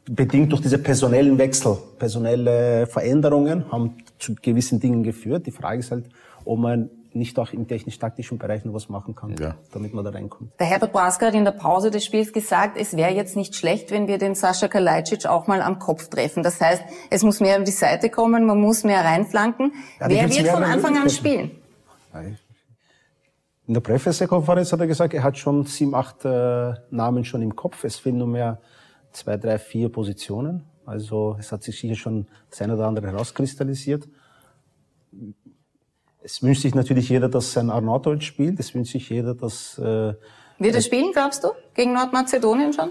[0.06, 5.46] bedingt durch diese personellen Wechsel, personelle Veränderungen haben zu gewissen Dingen geführt.
[5.46, 6.06] Die Frage ist halt,
[6.46, 9.56] ob man nicht auch im technisch-taktischen Bereich noch was machen kann, Ja.
[9.72, 10.52] damit man da reinkommt.
[10.60, 13.92] Der Herbert Braska hat in der Pause des Spiels gesagt, es wäre jetzt nicht schlecht,
[13.92, 16.44] wenn wir den Sascha Kalajdzic auch mal am Kopf treffen.
[16.44, 19.74] Das heißt, es muss mehr um die Seite kommen, man muss mehr reinflanken.
[20.00, 21.52] Ja, Wer wird von Anfang an spielen?
[23.68, 27.56] In der Pressekonferenz hat er gesagt, er hat schon sieben, acht äh, Namen schon im
[27.56, 27.84] Kopf.
[27.84, 28.62] Es fehlen nur mehr
[29.12, 30.64] zwei, drei, vier Positionen.
[30.86, 34.08] Also es hat sich sicher schon das eine oder andere herauskristallisiert.
[36.28, 38.60] Es wünscht sich natürlich jeder, dass sein Arnautovic spielt.
[38.60, 39.78] Es wünscht sich jeder, dass...
[39.78, 40.14] Äh,
[40.60, 41.52] Wird er spielen, glaubst du?
[41.74, 42.90] Gegen Nordmazedonien schon?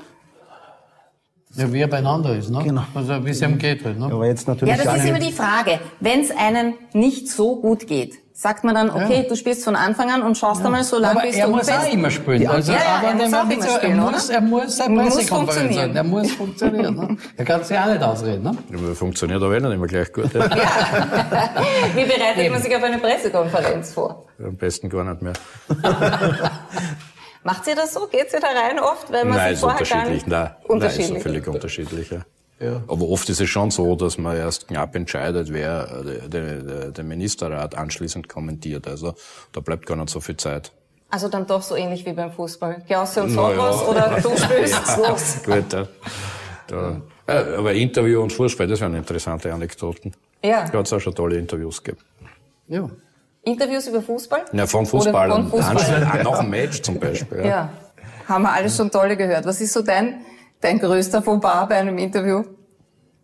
[1.54, 2.62] Ja, wie er beieinander ist, ne?
[2.64, 2.84] Genau.
[2.94, 4.06] Also, wie es ihm geht halt, ne?
[4.06, 5.80] aber jetzt natürlich Ja, das ist immer die Frage.
[6.00, 10.10] Wenn es einen nicht so gut geht, sagt man dann, okay, du spielst von Anfang
[10.10, 11.78] an und schaust einmal so lange, bis er du muss bist.
[11.78, 12.46] auch immer spielen.
[12.46, 15.14] Also, Ja, ja, aber er muss auch immer spielen, er muss, er muss eine Muss
[15.14, 15.74] Pressekonferenz funktionieren.
[15.74, 15.96] sein.
[15.96, 16.94] Er muss funktionieren.
[16.96, 17.16] Ne?
[17.38, 18.42] Er kann sich auch nicht ausreden.
[18.42, 18.56] Ne?
[18.74, 20.34] Aber funktioniert aber eh nicht immer gleich gut.
[20.34, 20.44] Ja.
[21.94, 24.26] Wie bereitet man sich auf eine Pressekonferenz vor?
[24.38, 25.32] Am besten gar nicht mehr.
[27.42, 28.06] Macht ihr das so?
[28.06, 30.26] Geht ihr da rein oft, wenn man Nein, sich ist vorher gar nicht...
[30.26, 31.16] Nein, Nein, Unterschiedlich.
[31.16, 32.10] ist völlig unterschiedlich.
[32.10, 32.18] Ja.
[32.58, 32.82] Ja.
[32.88, 37.74] Aber oft ist es schon so, dass man erst knapp entscheidet, wer äh, den Ministerrat
[37.74, 38.88] anschließend kommentiert.
[38.88, 39.14] Also
[39.52, 40.72] da bleibt gar nicht so viel Zeit.
[41.10, 42.82] Also dann doch so ähnlich wie beim Fußball.
[42.88, 43.72] Jausse und Na ja.
[43.72, 45.42] Soros oder du spielst los.
[45.44, 45.86] Gut, ja.
[46.66, 50.12] Da, äh, aber Interview und Fußball, das wären interessante Anekdoten.
[50.42, 50.68] Ja.
[50.68, 52.02] Da hat es auch schon tolle Interviews gegeben.
[52.68, 52.88] Ja.
[53.42, 54.46] Interviews über Fußball?
[54.52, 55.50] Ja, von Fußballern.
[55.50, 56.02] Von Fußballern.
[56.02, 57.38] Anschluss, nach dem Match zum Beispiel.
[57.38, 57.46] Ja.
[57.46, 57.70] Ja,
[58.26, 59.46] haben wir alles schon tolle gehört.
[59.46, 60.22] Was ist so dein,
[60.60, 62.42] dein größter Fauxpas bei einem Interview?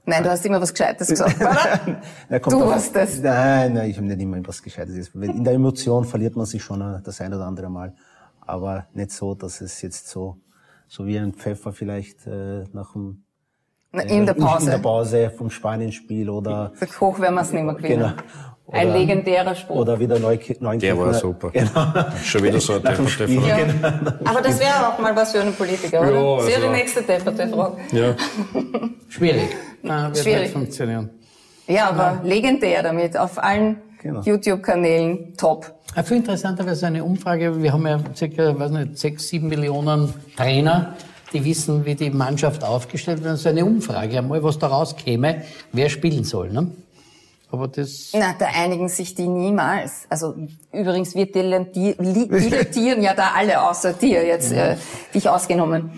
[0.04, 1.98] Nein, du hast immer was Gescheites gesagt, oder?
[2.28, 3.20] Na, Du hast das.
[3.20, 5.08] Nein, nein, ich habe nicht immer was Gescheites.
[5.14, 7.94] In der Emotion verliert man sich schon äh, das ein oder andere Mal.
[8.40, 10.38] Aber nicht so, dass es jetzt so,
[10.88, 13.22] so wie ein Pfeffer vielleicht äh, nach dem
[13.92, 14.78] In der In der Pause.
[14.80, 17.98] Pause vom Spanienspiel oder hoch werden wir es nicht mehr gewinnen.
[18.16, 18.22] Genau.
[18.70, 19.76] Ein Oder- legendärer Spruch.
[19.76, 21.50] oder wieder neu, neu Der war super.
[21.50, 21.70] Genau.
[22.22, 23.66] Schon wieder so ein Depperte Frage.
[23.66, 23.88] genau.
[24.24, 26.12] Aber das wäre auch mal was für einen Politiker, oder?
[26.12, 27.76] Ja, das wäre die also- nächste depperte Frage.
[27.92, 28.14] Ja.
[29.08, 29.48] Schwierig.
[29.82, 30.42] Nein, wird Schwierig.
[30.42, 31.10] nicht funktionieren.
[31.66, 34.20] Ja, aber legendär damit, auf allen Genau.
[34.22, 35.72] YouTube-Kanälen top.
[35.94, 37.62] Ja, Viel interessanterweise eine Umfrage.
[37.62, 40.94] Wir haben ja circa, weiß nicht, sechs, sieben Millionen Trainer,
[41.32, 43.38] die wissen, wie die Mannschaft aufgestellt wird.
[43.38, 45.42] So eine Umfrage, einmal was da rauskäme,
[45.72, 46.50] wer spielen soll.
[46.50, 46.68] Ne?
[47.52, 50.06] Aber das, Na, da einigen sich die niemals.
[50.08, 50.34] Also
[50.72, 54.78] übrigens, wir dilettieren ja da alle außer dir jetzt, äh,
[55.14, 55.92] dich ausgenommen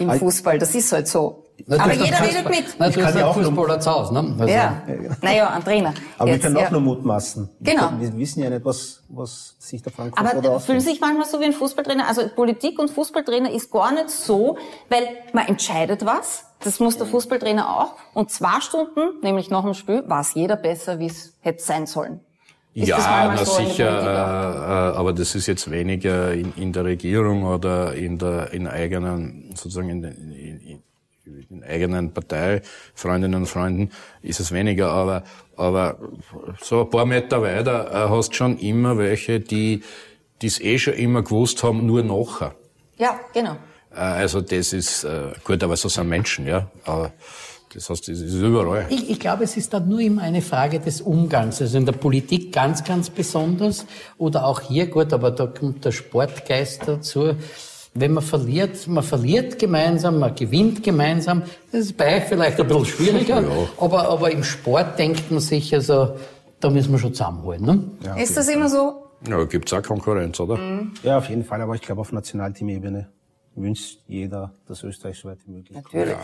[0.00, 0.58] im Fußball.
[0.58, 1.44] Das ist halt so.
[1.66, 2.64] Aber jeder redet mit.
[2.78, 4.14] Na, du kann hast ja ja auch nur- Fußballer zu Hause.
[4.14, 4.34] Ne?
[4.38, 4.82] Also, Ja,
[5.22, 5.94] naja, ein Trainer.
[6.16, 6.66] Aber wir Jetzt, können ja.
[6.66, 7.48] auch nur mutmaßen.
[7.58, 7.88] Wir Genau.
[7.88, 11.26] können- Wir wissen ja nicht, was, was sich der Frankfurt Aber oder fühlen sich manchmal
[11.26, 12.06] so wie ein Fußballtrainer.
[12.06, 14.56] Also Politik und Fußballtrainer ist gar nicht so,
[14.88, 15.02] weil
[15.32, 16.44] man entscheidet was.
[16.60, 17.94] Das muss der Fußballtrainer auch.
[18.14, 22.20] Und zwei Stunden, nämlich nach dem Spiel, weiß jeder besser, wie es hätte sein sollen.
[22.74, 22.98] Ist Ja,
[23.34, 27.94] na so sicher, äh, äh, aber das ist jetzt weniger in, in der Regierung oder
[27.94, 30.04] in der in eigenen sozusagen in,
[31.50, 32.62] in, eigenen Partei,
[32.94, 33.90] Freundinnen und Freunden
[34.22, 35.24] ist es weniger, aber
[35.56, 35.98] aber
[36.60, 39.82] so ein paar Meter weiter äh, hast schon immer welche, die
[40.42, 42.54] die es eh schon immer gewusst haben, nur nachher.
[42.96, 43.56] Ja, genau.
[43.92, 46.70] Äh, also das ist äh, gut, aber so sind Menschen, ja.
[46.84, 47.12] Aber
[47.74, 48.86] das heißt, das ist überall.
[48.88, 51.60] Ich, ich glaube, es ist dann nur immer eine Frage des Umgangs.
[51.60, 53.86] Also in der Politik ganz, ganz besonders.
[54.16, 57.34] Oder auch hier, gut, aber da kommt der Sportgeist dazu.
[57.94, 61.42] Wenn man verliert, man verliert gemeinsam, man gewinnt gemeinsam.
[61.72, 63.42] Das ist bei euch vielleicht ein bisschen schwieriger.
[63.78, 66.16] aber, aber im Sport denkt man sich, also,
[66.60, 67.62] da müssen wir schon zusammenholen.
[67.62, 68.16] Ne?
[68.20, 69.04] ist das immer so?
[69.28, 70.58] Ja, gibt's auch Konkurrenz, oder?
[71.02, 71.60] Ja, auf jeden Fall.
[71.60, 73.08] Aber ich glaube, auf Nationalteamebene
[73.56, 75.76] wünscht jeder, dass Österreich so weit wie möglich.
[75.76, 76.16] Natürlich.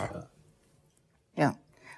[1.35, 1.55] Ja.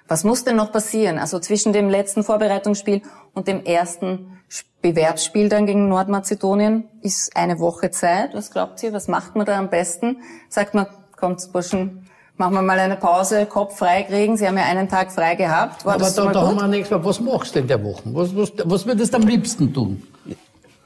[0.08, 1.18] Was muss denn noch passieren?
[1.18, 3.02] Also zwischen dem letzten Vorbereitungsspiel
[3.34, 4.37] und dem ersten
[4.80, 8.30] Bewerbsspiel dann gegen Nordmazedonien ist eine Woche Zeit.
[8.34, 8.92] Was glaubt ihr?
[8.92, 10.18] Was macht man da am besten?
[10.48, 10.86] Sagt man,
[11.16, 14.36] kommt Burschen, machen wir mal eine Pause, Kopf frei kriegen.
[14.36, 15.84] Sie haben ja einen Tag frei gehabt.
[15.84, 16.60] War Aber das da, mal da haben gut?
[16.62, 18.02] wir nächstes Mal, was machst du in der Woche?
[18.06, 20.02] Was, was, was würdest du am liebsten tun?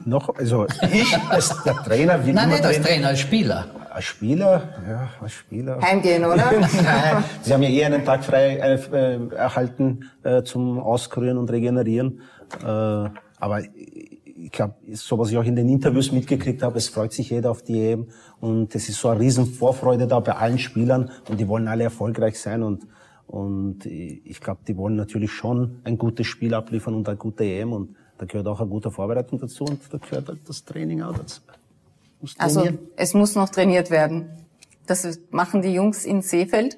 [0.05, 3.65] Noch, also ich als der Trainer, wie Nein, nicht als Trainer- Trainer, als Spieler.
[3.91, 5.79] Als Spieler, ja, als Spieler.
[5.81, 6.51] Heimgehen, oder?
[6.51, 12.21] Nein, Sie haben ja eh einen Tag frei äh, erhalten äh, zum Auskurieren und Regenerieren.
[12.63, 13.09] Äh,
[13.43, 17.29] aber ich glaube, so was ich auch in den Interviews mitgekriegt habe, es freut sich
[17.29, 18.07] jeder auf die EM
[18.39, 21.83] und es ist so eine riesen Vorfreude da bei allen Spielern und die wollen alle
[21.83, 22.87] erfolgreich sein und
[23.25, 27.73] und ich glaube, die wollen natürlich schon ein gutes Spiel abliefern und eine gute EM
[27.73, 31.17] und da gehört auch eine gute Vorbereitung dazu und da gehört halt das Training auch
[31.17, 31.41] dazu.
[32.37, 34.29] Also es muss noch trainiert werden.
[34.85, 36.77] Das machen die Jungs in Seefeld.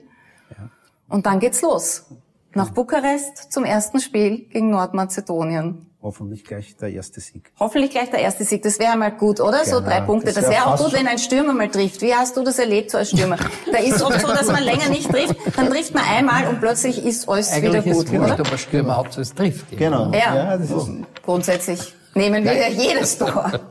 [1.10, 2.06] Und dann geht's los.
[2.54, 5.88] Nach Bukarest zum ersten Spiel gegen Nordmazedonien.
[6.06, 7.52] Hoffentlich gleich der erste Sieg.
[7.60, 8.62] Hoffentlich gleich der erste Sieg.
[8.62, 9.66] Das wäre mal gut, oder?
[9.66, 9.90] So Genau.
[9.90, 10.28] drei Punkte.
[10.28, 12.02] Das Das wär wäre auch gut, wenn ein Stürmer mal trifft.
[12.02, 13.38] Wie hast du das erlebt, so als Stürmer?
[13.72, 17.04] Da ist oft so, dass man länger nicht trifft, dann trifft man einmal und plötzlich
[17.04, 18.40] ist alles wieder Eigentlich ist gut, oder?
[18.40, 19.78] ob ein Stürmer Hauptsache es trifft.
[19.78, 20.12] Genau.
[20.14, 20.58] Ja.
[20.58, 20.90] das ist,
[21.24, 23.52] Grundsätzlich nehmen wir ja jedes Tor.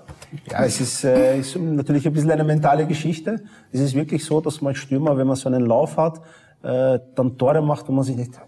[0.51, 3.45] Ja, es ist, äh, ist natürlich ein bisschen eine mentale Geschichte.
[3.71, 6.21] Es ist wirklich so, dass man als Stürmer, wenn man so einen Lauf hat,
[6.65, 8.41] äh, dann Tore macht und man sich denkt,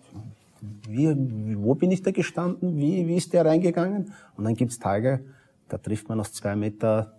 [0.97, 2.76] wie, wo bin ich da gestanden?
[2.76, 4.12] Wie, wie ist der reingegangen?
[4.36, 5.24] Und dann gibt's Tage,
[5.68, 7.12] da trifft man aus zwei Meter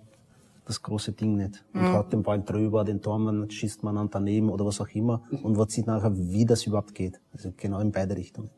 [0.65, 1.63] das große Ding nicht.
[1.73, 5.21] Und haut den Ball drüber, den Tormann schießt man an daneben oder was auch immer.
[5.43, 7.21] Und man sieht nachher, wie das überhaupt geht.
[7.33, 8.49] Also genau in beide Richtungen.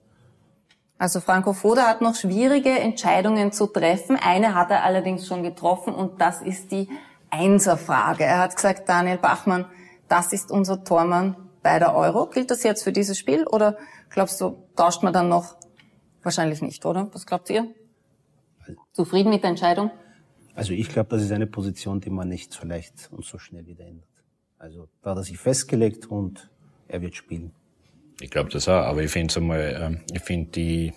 [0.98, 4.18] Also Franco Foda hat noch schwierige Entscheidungen zu treffen.
[4.18, 6.90] Eine hat er allerdings schon getroffen und das ist die
[7.30, 8.24] Einserfrage.
[8.24, 9.66] Er hat gesagt, Daniel Bachmann,
[10.08, 11.36] das ist unser Tormann
[11.70, 12.26] bei der Euro.
[12.26, 13.78] Gilt das jetzt für dieses Spiel oder
[14.10, 15.56] glaubst du, tauscht man dann noch?
[16.24, 17.10] Wahrscheinlich nicht, oder?
[17.14, 17.68] Was glaubt ihr?
[18.92, 19.92] Zufrieden mit der Entscheidung?
[20.56, 23.68] Also ich glaube, das ist eine Position, die man nicht so leicht und so schnell
[23.68, 24.10] wieder ändert.
[24.58, 26.50] Also da hat er sich festgelegt und
[26.88, 27.52] er wird spielen.
[28.20, 30.94] Ich glaube das auch, aber ich finde einmal, ähm, ich finde die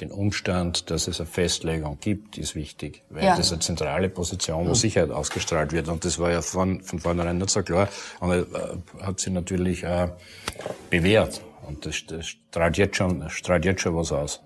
[0.00, 3.36] den Umstand, dass es eine Festlegung gibt, ist wichtig, weil Ja.
[3.36, 6.98] das ist eine zentrale Position, wo Sicherheit ausgestrahlt wird und das war ja von, von
[6.98, 7.88] vornherein nicht so klar
[8.20, 8.44] und äh,
[9.02, 10.08] hat sich natürlich äh,
[10.90, 14.40] bewährt und das, das strahlt jetzt schon strahlt jetzt schon was aus.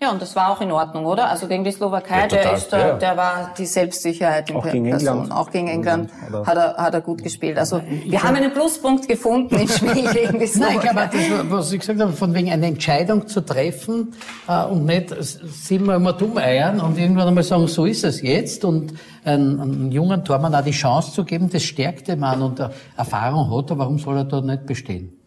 [0.00, 1.28] Ja, und das war auch in Ordnung, oder?
[1.28, 2.92] Also gegen die Slowakei, ja, der, ist ja.
[2.92, 5.08] der war die Selbstsicherheit in auch gegen Person.
[5.08, 5.32] England.
[5.32, 6.10] Auch gegen England
[6.46, 7.58] hat, er, hat er gut gespielt.
[7.58, 10.92] Also wir haben einen Pluspunkt gefunden im Spiel gegen die Slowakei.
[10.92, 14.14] Nein, ich glaube, das, was ich gesagt habe, von wegen eine Entscheidung zu treffen
[14.46, 18.64] äh, und nicht siebenmal immer dumm eiern und irgendwann einmal sagen, so ist es jetzt
[18.64, 18.94] und
[19.24, 22.62] einem, einem jungen Tormann auch die Chance zu geben, das stärkt den Mann und
[22.96, 25.18] Erfahrung hat er, warum soll er da nicht bestehen?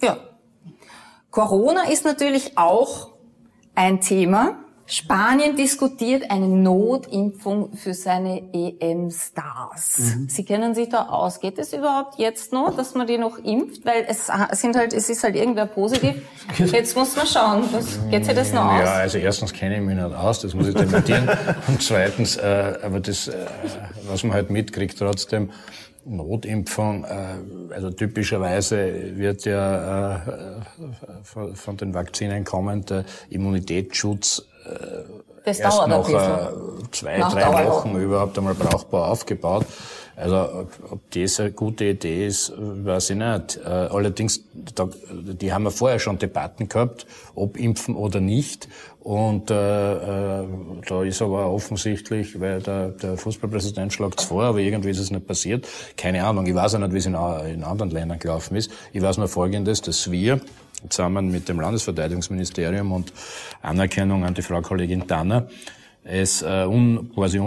[0.00, 0.18] Ja.
[1.32, 3.09] Corona ist natürlich auch
[3.74, 4.56] ein Thema.
[4.90, 9.98] Spanien diskutiert eine Notimpfung für seine EM-Stars.
[9.98, 10.28] Mhm.
[10.28, 11.38] Sie kennen sich da aus.
[11.38, 13.84] Geht es überhaupt jetzt noch, dass man die noch impft?
[13.86, 16.16] Weil es sind halt, es ist halt irgendwer positiv.
[16.58, 17.62] Jetzt muss man schauen.
[17.70, 18.80] Was, geht sich das noch aus?
[18.80, 21.28] Ja, also erstens kenne ich mich nicht aus, das muss ich dementieren.
[21.68, 23.46] Und zweitens, äh, aber das, äh,
[24.08, 25.50] was man halt mitkriegt trotzdem,
[26.04, 32.92] Notimpfung, äh, also typischerweise wird ja äh, von den Vakzinen kommend
[33.28, 36.04] Immunitätsschutz äh, das erst nach
[36.90, 39.66] zwei, nach drei Wochen überhaupt einmal brauchbar aufgebaut.
[40.20, 43.64] Also ob das eine gute Idee ist, weiß ich nicht.
[43.64, 48.68] Allerdings, die haben wir vorher schon Debatten gehabt, ob impfen oder nicht.
[49.00, 50.46] Und äh, äh,
[50.86, 55.10] da ist aber offensichtlich, weil der, der Fußballpräsident schlagt es vor, aber irgendwie ist es
[55.10, 55.66] nicht passiert.
[55.96, 58.70] Keine Ahnung, ich weiß auch nicht, wie es in, in anderen Ländern gelaufen ist.
[58.92, 60.40] Ich weiß nur Folgendes, dass wir
[60.90, 63.12] zusammen mit dem Landesverteidigungsministerium und
[63.62, 65.48] Anerkennung an die Frau Kollegin Danner
[66.04, 67.38] es äh, un, quasi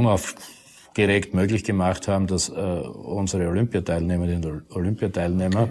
[0.93, 5.69] unaufgeregt möglich gemacht haben, dass äh, unsere Olympiateilnehmerinnen und Olympiateilnehmer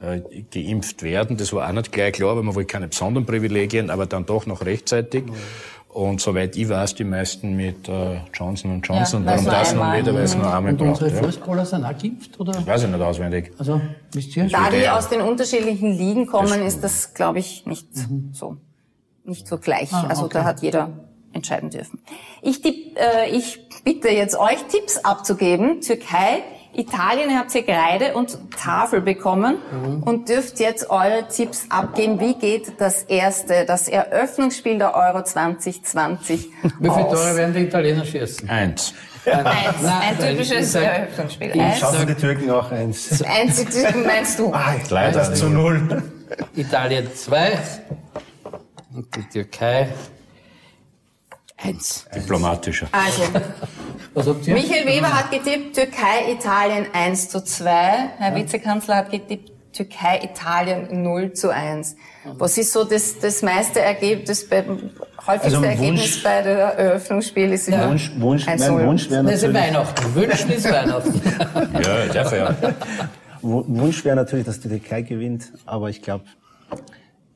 [0.00, 1.36] äh, geimpft werden.
[1.36, 4.46] Das war auch nicht gleich klar, weil man wollte keine besonderen Privilegien, aber dann doch
[4.46, 5.24] noch rechtzeitig.
[5.88, 9.24] Und soweit ich weiß, die meisten mit äh, Johnson Johnson.
[9.24, 12.38] Ja, Warum das noch nicht, weil es nur einmal Und unsere Fußballer sind auch geimpft,
[12.38, 12.64] oder?
[12.64, 13.52] Weiß ich nicht auswendig.
[13.58, 13.80] Also,
[14.12, 14.46] wisst ihr?
[14.46, 18.30] Da die aus den unterschiedlichen Ligen kommen, ist das, glaube ich, nicht mhm.
[18.32, 18.56] so,
[19.24, 19.92] nicht so gleich.
[19.92, 20.34] Ah, also okay.
[20.34, 20.90] da hat jeder
[21.32, 21.98] entscheiden dürfen.
[22.42, 25.80] Ich, tipp, äh, ich bitte jetzt euch Tipps abzugeben.
[25.80, 30.02] Türkei Italien habt ihr Kreide und Tafel bekommen mhm.
[30.04, 32.20] und dürft jetzt eure Tipps abgeben.
[32.20, 38.04] Wie geht das erste, das Eröffnungsspiel der Euro 2020 Wie viele Tore werden die Italiener
[38.04, 38.48] schießen?
[38.48, 38.94] Eins.
[39.26, 39.82] Eins.
[39.82, 41.52] Nein, ein typisches Eröffnungsspiel.
[41.54, 43.20] Ich schaffen die Türken auch eins.
[43.22, 44.52] Eins, die Türken meinst du?
[44.60, 46.02] Ah, leider zu null.
[46.54, 47.58] Italien zwei
[48.94, 49.88] und die Türkei
[51.62, 52.06] eins.
[52.14, 52.88] Diplomatischer.
[52.92, 53.22] Also,
[54.14, 54.54] Was habt ihr?
[54.54, 57.70] Michael Weber hat getippt, Türkei, Italien 1 zu 2.
[57.70, 58.36] Herr ja.
[58.36, 61.96] Vizekanzler hat getippt, Türkei, Italien 0 zu 1.
[62.38, 64.58] Was ist so das, das meiste Ergebnis, das
[65.26, 67.88] häufigste also Ergebnis bei der Eröffnungsspiel ist ja.
[67.88, 69.40] Wunsch, Wunsch, mein Wunsch wäre natürlich...
[69.40, 70.14] Das ist Weihnachten.
[70.14, 71.22] Wünschen ist Weihnachten.
[71.84, 72.56] ja, darf ja.
[73.42, 76.24] Wunsch wäre natürlich, dass die Türkei gewinnt, aber ich glaube,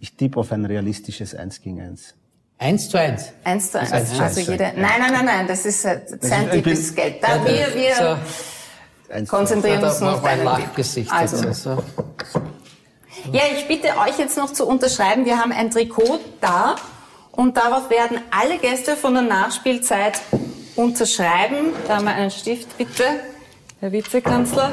[0.01, 2.15] ich tippe auf ein realistisches 1 gegen 1.
[2.59, 3.33] Eins zu eins.
[3.43, 3.93] Eins zu eins.
[3.93, 7.23] Also, also jeder, nein, nein, nein, nein, das ist äh, sein ist Geld.
[7.23, 8.19] Da wir, wir
[9.11, 11.13] so, konzentrieren uns noch auf ein Lachgesicht.
[11.13, 11.47] Also.
[11.47, 11.83] also.
[13.33, 15.25] Ja, ich bitte euch jetzt noch zu unterschreiben.
[15.25, 16.77] Wir haben ein Trikot da
[17.33, 20.21] und darauf werden alle Gäste von der Nachspielzeit
[20.77, 21.73] unterschreiben.
[21.89, 23.05] Da haben wir einen Stift, bitte,
[23.81, 24.73] Herr Vizekanzler.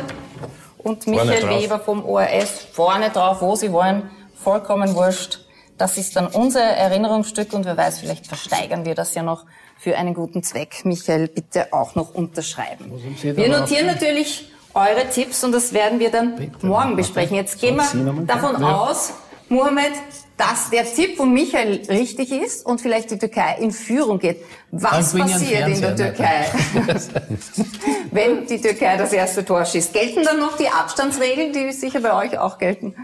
[0.77, 4.09] Und Michael Weber vom ORS vorne drauf, wo Sie wollen.
[4.35, 5.40] Vollkommen wurscht.
[5.81, 9.47] Das ist dann unser Erinnerungsstück und wer weiß, vielleicht versteigern wir das ja noch
[9.79, 10.85] für einen guten Zweck.
[10.85, 12.91] Michael, bitte auch noch unterschreiben.
[13.19, 17.35] Wir notieren natürlich eure Tipps und das werden wir dann bitte, morgen besprechen.
[17.35, 19.13] Jetzt gehen wir davon aus,
[19.49, 19.93] Mohammed,
[20.41, 24.37] dass der Tipp von Michael richtig ist und vielleicht die Türkei in Führung geht.
[24.71, 26.45] Was passiert in der Türkei,
[28.11, 29.93] wenn die Türkei das erste Tor schießt?
[29.93, 32.95] Gelten dann noch die Abstandsregeln, die sicher bei euch auch gelten?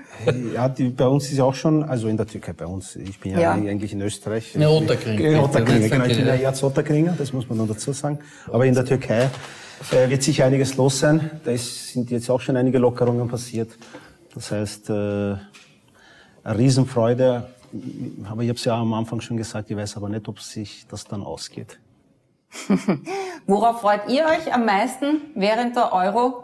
[0.55, 3.19] Ja, die, bei uns ist ja auch schon, also in der Türkei bei uns, ich
[3.19, 3.51] bin ja, ja.
[3.51, 4.55] eigentlich in Österreich.
[4.55, 5.43] Ja, Otterkringer.
[5.43, 8.17] Otterkringer, genau, ich bin ja Erzotterkringer, das muss man noch dazu sagen.
[8.47, 9.29] Aber in der Türkei
[9.91, 11.29] äh, wird sicher einiges los sein.
[11.45, 13.69] Da ist, sind jetzt auch schon einige Lockerungen passiert.
[14.33, 15.35] Das heißt, äh,
[16.55, 17.47] Riesenfreude.
[18.29, 20.85] Aber ich habe es ja am Anfang schon gesagt, ich weiß aber nicht, ob sich
[20.87, 21.79] das dann ausgeht.
[23.47, 26.43] Worauf freut ihr euch am meisten während der Euro?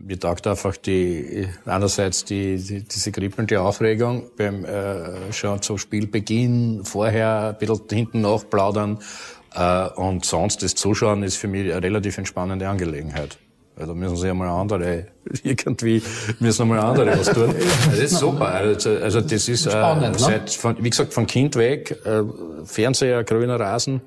[0.00, 6.84] Mir taugt einfach die, einerseits die, die, diese kribbelnde Aufregung beim äh, schon zum Spielbeginn,
[6.84, 9.00] vorher ein bisschen hinten nachplaudern
[9.54, 13.38] äh, und sonst das Zuschauen ist für mich eine relativ entspannende Angelegenheit.
[13.78, 15.06] Da müssen sie einmal andere,
[15.42, 16.02] irgendwie
[16.40, 17.54] müssen einmal andere was tun.
[17.90, 18.48] Das ist super.
[18.48, 22.22] Also, also das ist Spannend, äh, seit, von, wie gesagt, von Kind weg, äh,
[22.64, 24.00] Fernseher, grüner Rasen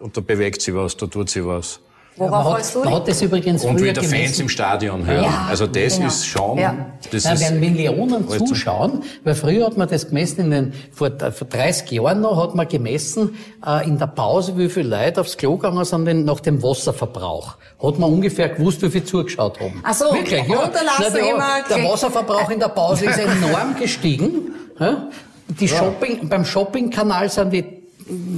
[0.00, 1.80] und da bewegt sich was, da tut sich was.
[2.16, 4.42] Worauf man hat, man hat das übrigens Und wieder Fans gemessen.
[4.42, 5.24] im Stadion hören.
[5.24, 6.08] Ja, also das genau.
[6.08, 6.74] ist schon, Ja.
[7.10, 11.10] das Nein, ist, werden Millionen zuschauen, weil früher hat man das gemessen, in den, vor,
[11.32, 13.36] vor 30 Jahren noch hat man gemessen,
[13.66, 17.56] äh, in der Pause, wie viele Leute aufs Klo gegangen sind den, nach dem Wasserverbrauch.
[17.82, 19.80] Hat man ungefähr gewusst, wie viel zugeschaut haben.
[19.82, 20.58] Ach so, Wirklich, ja.
[20.64, 24.50] und da lassen Na, der, immer der Wasserverbrauch in der Pause ist enorm gestiegen.
[24.78, 25.08] Ja?
[25.48, 27.79] Die Shopping, beim Shoppingkanal sind die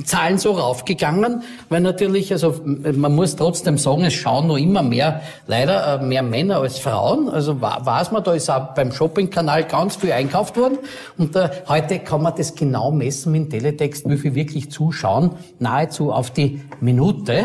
[0.04, 5.22] Zahlen so raufgegangen, weil natürlich, also man muss trotzdem sagen, es schauen noch immer mehr,
[5.46, 7.28] leider äh, mehr Männer als Frauen.
[7.28, 10.78] Also weiß man, da ist auch beim Shoppingkanal ganz viel einkauft worden.
[11.18, 15.32] Und äh, heute kann man das genau messen mit dem Teletext, wie viel wirklich zuschauen,
[15.58, 17.44] nahezu auf die Minute.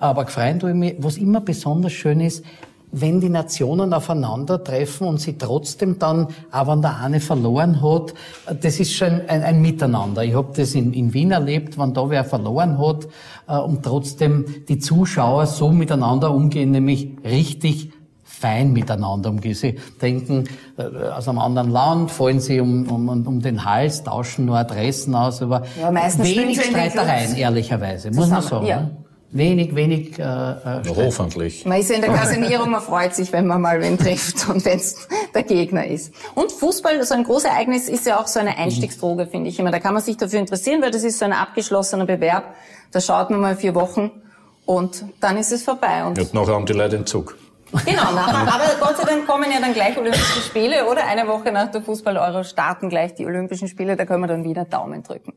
[0.00, 0.62] Aber gefreut
[0.98, 2.44] was immer besonders schön ist,
[3.00, 8.14] wenn die Nationen aufeinandertreffen und sie trotzdem dann, auch wenn der eine verloren hat,
[8.62, 10.22] das ist schon ein, ein Miteinander.
[10.22, 13.08] Ich habe das in, in Wien erlebt, wenn da wer verloren hat
[13.48, 17.90] äh, und trotzdem die Zuschauer so miteinander umgehen, nämlich richtig
[18.22, 19.54] fein miteinander umgehen.
[19.54, 20.44] Sie denken
[20.76, 25.14] äh, aus einem anderen Land, fallen sie um, um, um den Hals, tauschen nur Adressen
[25.14, 28.66] aus, aber Ja, wenig Streitereien, ehrlicherweise, muss man sagen.
[28.66, 28.80] ja.
[28.80, 29.03] ne?
[29.36, 31.66] Wenig, wenig äh, äh, hoffentlich.
[31.66, 34.64] Man ist ja in der Kasernierung, man freut sich, wenn man mal wen trifft und
[34.64, 36.14] wenn es der Gegner ist.
[36.36, 39.72] Und Fußball, so ein großes Ereignis, ist ja auch so eine Einstiegsdroge, finde ich immer.
[39.72, 42.54] Da kann man sich dafür interessieren, weil das ist so ein abgeschlossener Bewerb.
[42.92, 44.12] Da schaut man mal vier Wochen
[44.66, 46.04] und dann ist es vorbei.
[46.04, 47.36] Und Und nachher haben die Leute den Zug.
[47.84, 51.06] Genau, nachher, aber Gott sei Dank kommen ja dann gleich Olympische Spiele, oder?
[51.06, 54.64] Eine Woche nach der Fußball-Euro starten gleich die Olympischen Spiele, da können wir dann wieder
[54.64, 55.34] Daumen drücken.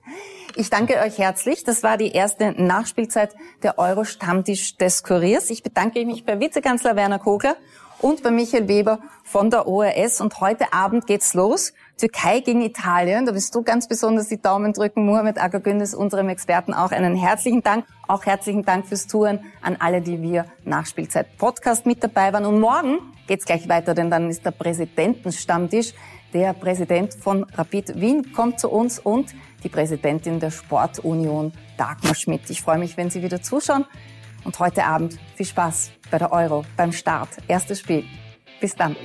[0.55, 1.63] Ich danke euch herzlich.
[1.63, 5.49] Das war die erste Nachspielzeit der Euro-Stammtisch des Kuriers.
[5.49, 7.55] Ich bedanke mich bei Vizekanzler Werner Kogler
[7.99, 10.21] und bei Michael Weber von der ORS.
[10.21, 11.73] Und heute Abend geht's los.
[11.97, 13.25] Türkei gegen Italien.
[13.25, 15.05] Da wirst du ganz besonders die Daumen drücken.
[15.05, 17.85] Mohamed Agagündis, unserem Experten, auch einen herzlichen Dank.
[18.07, 22.45] Auch herzlichen Dank fürs Touren an alle, die wir Nachspielzeit Podcast mit dabei waren.
[22.45, 25.93] Und morgen geht's gleich weiter, denn dann ist der Präsidentenstammtisch.
[26.33, 29.33] Der Präsident von Rapid Wien kommt zu uns und
[29.63, 32.49] die Präsidentin der Sportunion, Dagmar Schmidt.
[32.49, 33.85] Ich freue mich, wenn Sie wieder zuschauen.
[34.43, 37.29] Und heute Abend viel Spaß bei der Euro, beim Start.
[37.47, 38.05] Erstes Spiel.
[38.61, 38.95] Bis dann.